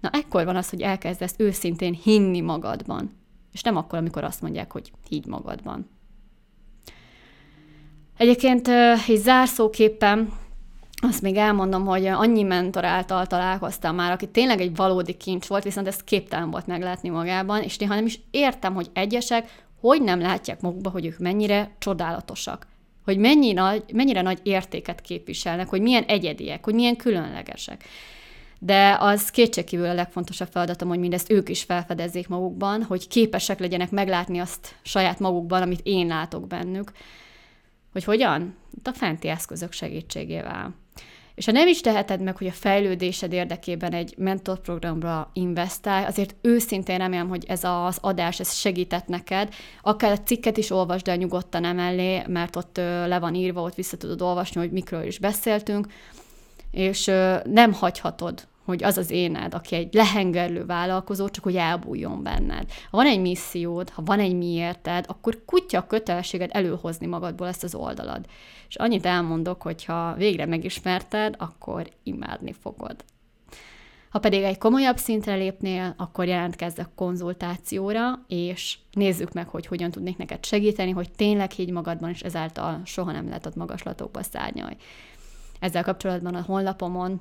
Na 0.00 0.10
ekkor 0.12 0.44
van 0.44 0.56
az, 0.56 0.70
hogy 0.70 0.82
elkezdesz 0.82 1.34
őszintén 1.38 1.98
hinni 2.02 2.40
magadban. 2.40 3.16
És 3.52 3.62
nem 3.62 3.76
akkor, 3.76 3.98
amikor 3.98 4.24
azt 4.24 4.42
mondják, 4.42 4.72
hogy 4.72 4.92
higgy 5.08 5.26
magadban. 5.26 5.90
Egyébként 8.16 8.68
egy 9.08 9.16
zárszóképpen 9.16 10.32
azt 11.08 11.22
még 11.22 11.36
elmondom, 11.36 11.86
hogy 11.86 12.06
annyi 12.06 12.42
mentor 12.42 12.84
által 12.84 13.26
találkoztam 13.26 13.94
már, 13.94 14.12
aki 14.12 14.28
tényleg 14.28 14.60
egy 14.60 14.76
valódi 14.76 15.16
kincs 15.16 15.46
volt, 15.46 15.64
viszont 15.64 15.86
ezt 15.86 16.04
képtelen 16.04 16.50
volt 16.50 16.66
meglátni 16.66 17.08
magában, 17.08 17.62
és 17.62 17.76
néha 17.76 17.94
nem 17.94 18.06
is 18.06 18.20
értem, 18.30 18.74
hogy 18.74 18.90
egyesek 18.92 19.64
hogy 19.80 20.02
nem 20.02 20.20
látják 20.20 20.60
magukba, 20.60 20.90
hogy 20.90 21.06
ők 21.06 21.18
mennyire 21.18 21.70
csodálatosak, 21.78 22.66
hogy 23.04 23.18
mennyi 23.18 23.52
nagy, 23.52 23.82
mennyire 23.92 24.22
nagy 24.22 24.38
értéket 24.42 25.00
képviselnek, 25.00 25.68
hogy 25.68 25.80
milyen 25.80 26.04
egyediek, 26.04 26.64
hogy 26.64 26.74
milyen 26.74 26.96
különlegesek. 26.96 27.84
De 28.58 28.96
az 29.00 29.30
kétségkívül 29.30 29.86
a 29.86 29.94
legfontosabb 29.94 30.48
feladatom, 30.50 30.88
hogy 30.88 30.98
mindezt 30.98 31.30
ők 31.30 31.48
is 31.48 31.62
felfedezzék 31.62 32.28
magukban, 32.28 32.82
hogy 32.82 33.08
képesek 33.08 33.58
legyenek 33.58 33.90
meglátni 33.90 34.38
azt 34.38 34.74
saját 34.82 35.18
magukban, 35.18 35.62
amit 35.62 35.80
én 35.82 36.06
látok 36.06 36.46
bennük. 36.46 36.92
Hogy 37.92 38.04
hogyan? 38.04 38.54
a 38.84 38.92
fenti 38.92 39.28
eszközök 39.28 39.72
segítségével. 39.72 40.74
És 41.36 41.44
ha 41.44 41.52
nem 41.52 41.68
is 41.68 41.80
teheted 41.80 42.20
meg, 42.20 42.36
hogy 42.36 42.46
a 42.46 42.52
fejlődésed 42.52 43.32
érdekében 43.32 43.92
egy 43.92 44.14
mentorprogramra 44.18 45.30
investálj, 45.32 46.04
azért 46.04 46.34
őszintén 46.40 46.98
remélem, 46.98 47.28
hogy 47.28 47.44
ez 47.48 47.64
az 47.64 47.98
adás 48.00 48.40
ez 48.40 48.52
segített 48.52 49.06
neked. 49.06 49.54
Akár 49.82 50.12
a 50.12 50.22
cikket 50.22 50.56
is 50.56 50.70
olvasd 50.70 51.08
el 51.08 51.16
nyugodtan 51.16 51.64
emellé, 51.64 52.22
mert 52.26 52.56
ott 52.56 52.76
le 52.76 53.18
van 53.18 53.34
írva, 53.34 53.60
ott 53.62 53.74
vissza 53.74 53.96
tudod 53.96 54.22
olvasni, 54.22 54.60
hogy 54.60 54.70
mikről 54.70 55.02
is 55.02 55.18
beszéltünk, 55.18 55.86
és 56.70 57.04
nem 57.44 57.72
hagyhatod 57.72 58.46
hogy 58.66 58.84
az 58.84 58.98
az 58.98 59.10
éned, 59.10 59.54
aki 59.54 59.74
egy 59.74 59.94
lehengerlő 59.94 60.64
vállalkozó, 60.64 61.28
csak 61.28 61.44
hogy 61.44 61.56
elbújjon 61.56 62.22
benned. 62.22 62.70
Ha 62.90 62.96
van 62.96 63.06
egy 63.06 63.20
missziód, 63.20 63.90
ha 63.90 64.02
van 64.02 64.20
egy 64.20 64.34
miérted, 64.34 65.04
akkor 65.08 65.42
kutya 65.44 65.78
a 65.78 65.86
kötelességed 65.86 66.50
előhozni 66.52 67.06
magadból 67.06 67.46
ezt 67.46 67.64
az 67.64 67.74
oldalad. 67.74 68.26
És 68.68 68.76
annyit 68.76 69.06
elmondok, 69.06 69.62
hogy 69.62 69.84
ha 69.84 70.14
végre 70.14 70.46
megismerted, 70.46 71.34
akkor 71.38 71.88
imádni 72.02 72.52
fogod. 72.52 73.04
Ha 74.10 74.18
pedig 74.18 74.42
egy 74.42 74.58
komolyabb 74.58 74.96
szintre 74.96 75.34
lépnél, 75.34 75.94
akkor 75.96 76.26
jelentkezz 76.26 76.78
a 76.78 76.90
konzultációra, 76.94 78.24
és 78.28 78.78
nézzük 78.92 79.32
meg, 79.32 79.48
hogy 79.48 79.66
hogyan 79.66 79.90
tudnék 79.90 80.16
neked 80.16 80.44
segíteni, 80.44 80.90
hogy 80.90 81.10
tényleg 81.16 81.50
higgy 81.50 81.70
magadban, 81.70 82.10
és 82.10 82.20
ezáltal 82.20 82.80
soha 82.84 83.12
nem 83.12 83.26
lehet 83.26 83.46
ott 83.46 83.56
magaslatokba 83.56 84.22
szárnyalj. 84.22 84.76
Ezzel 85.60 85.82
kapcsolatban 85.82 86.34
a 86.34 86.42
honlapomon 86.42 87.20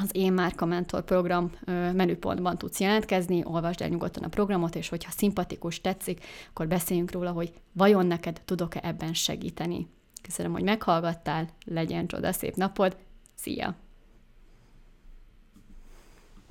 az 0.00 0.10
Én 0.12 0.32
Márka 0.32 0.64
Mentor 0.64 1.04
program 1.04 1.52
menüpontban 1.92 2.58
tudsz 2.58 2.80
jelentkezni, 2.80 3.42
olvasd 3.44 3.80
el 3.80 3.88
nyugodtan 3.88 4.22
a 4.22 4.28
programot, 4.28 4.74
és 4.74 4.88
hogyha 4.88 5.10
szimpatikus, 5.10 5.80
tetszik, 5.80 6.24
akkor 6.50 6.68
beszéljünk 6.68 7.10
róla, 7.10 7.30
hogy 7.30 7.52
vajon 7.72 8.06
neked 8.06 8.40
tudok-e 8.44 8.80
ebben 8.82 9.14
segíteni. 9.14 9.88
Köszönöm, 10.22 10.52
hogy 10.52 10.62
meghallgattál, 10.62 11.48
legyen 11.64 12.06
csoda 12.06 12.32
szép 12.32 12.54
napod, 12.54 12.96
szia! 13.34 13.76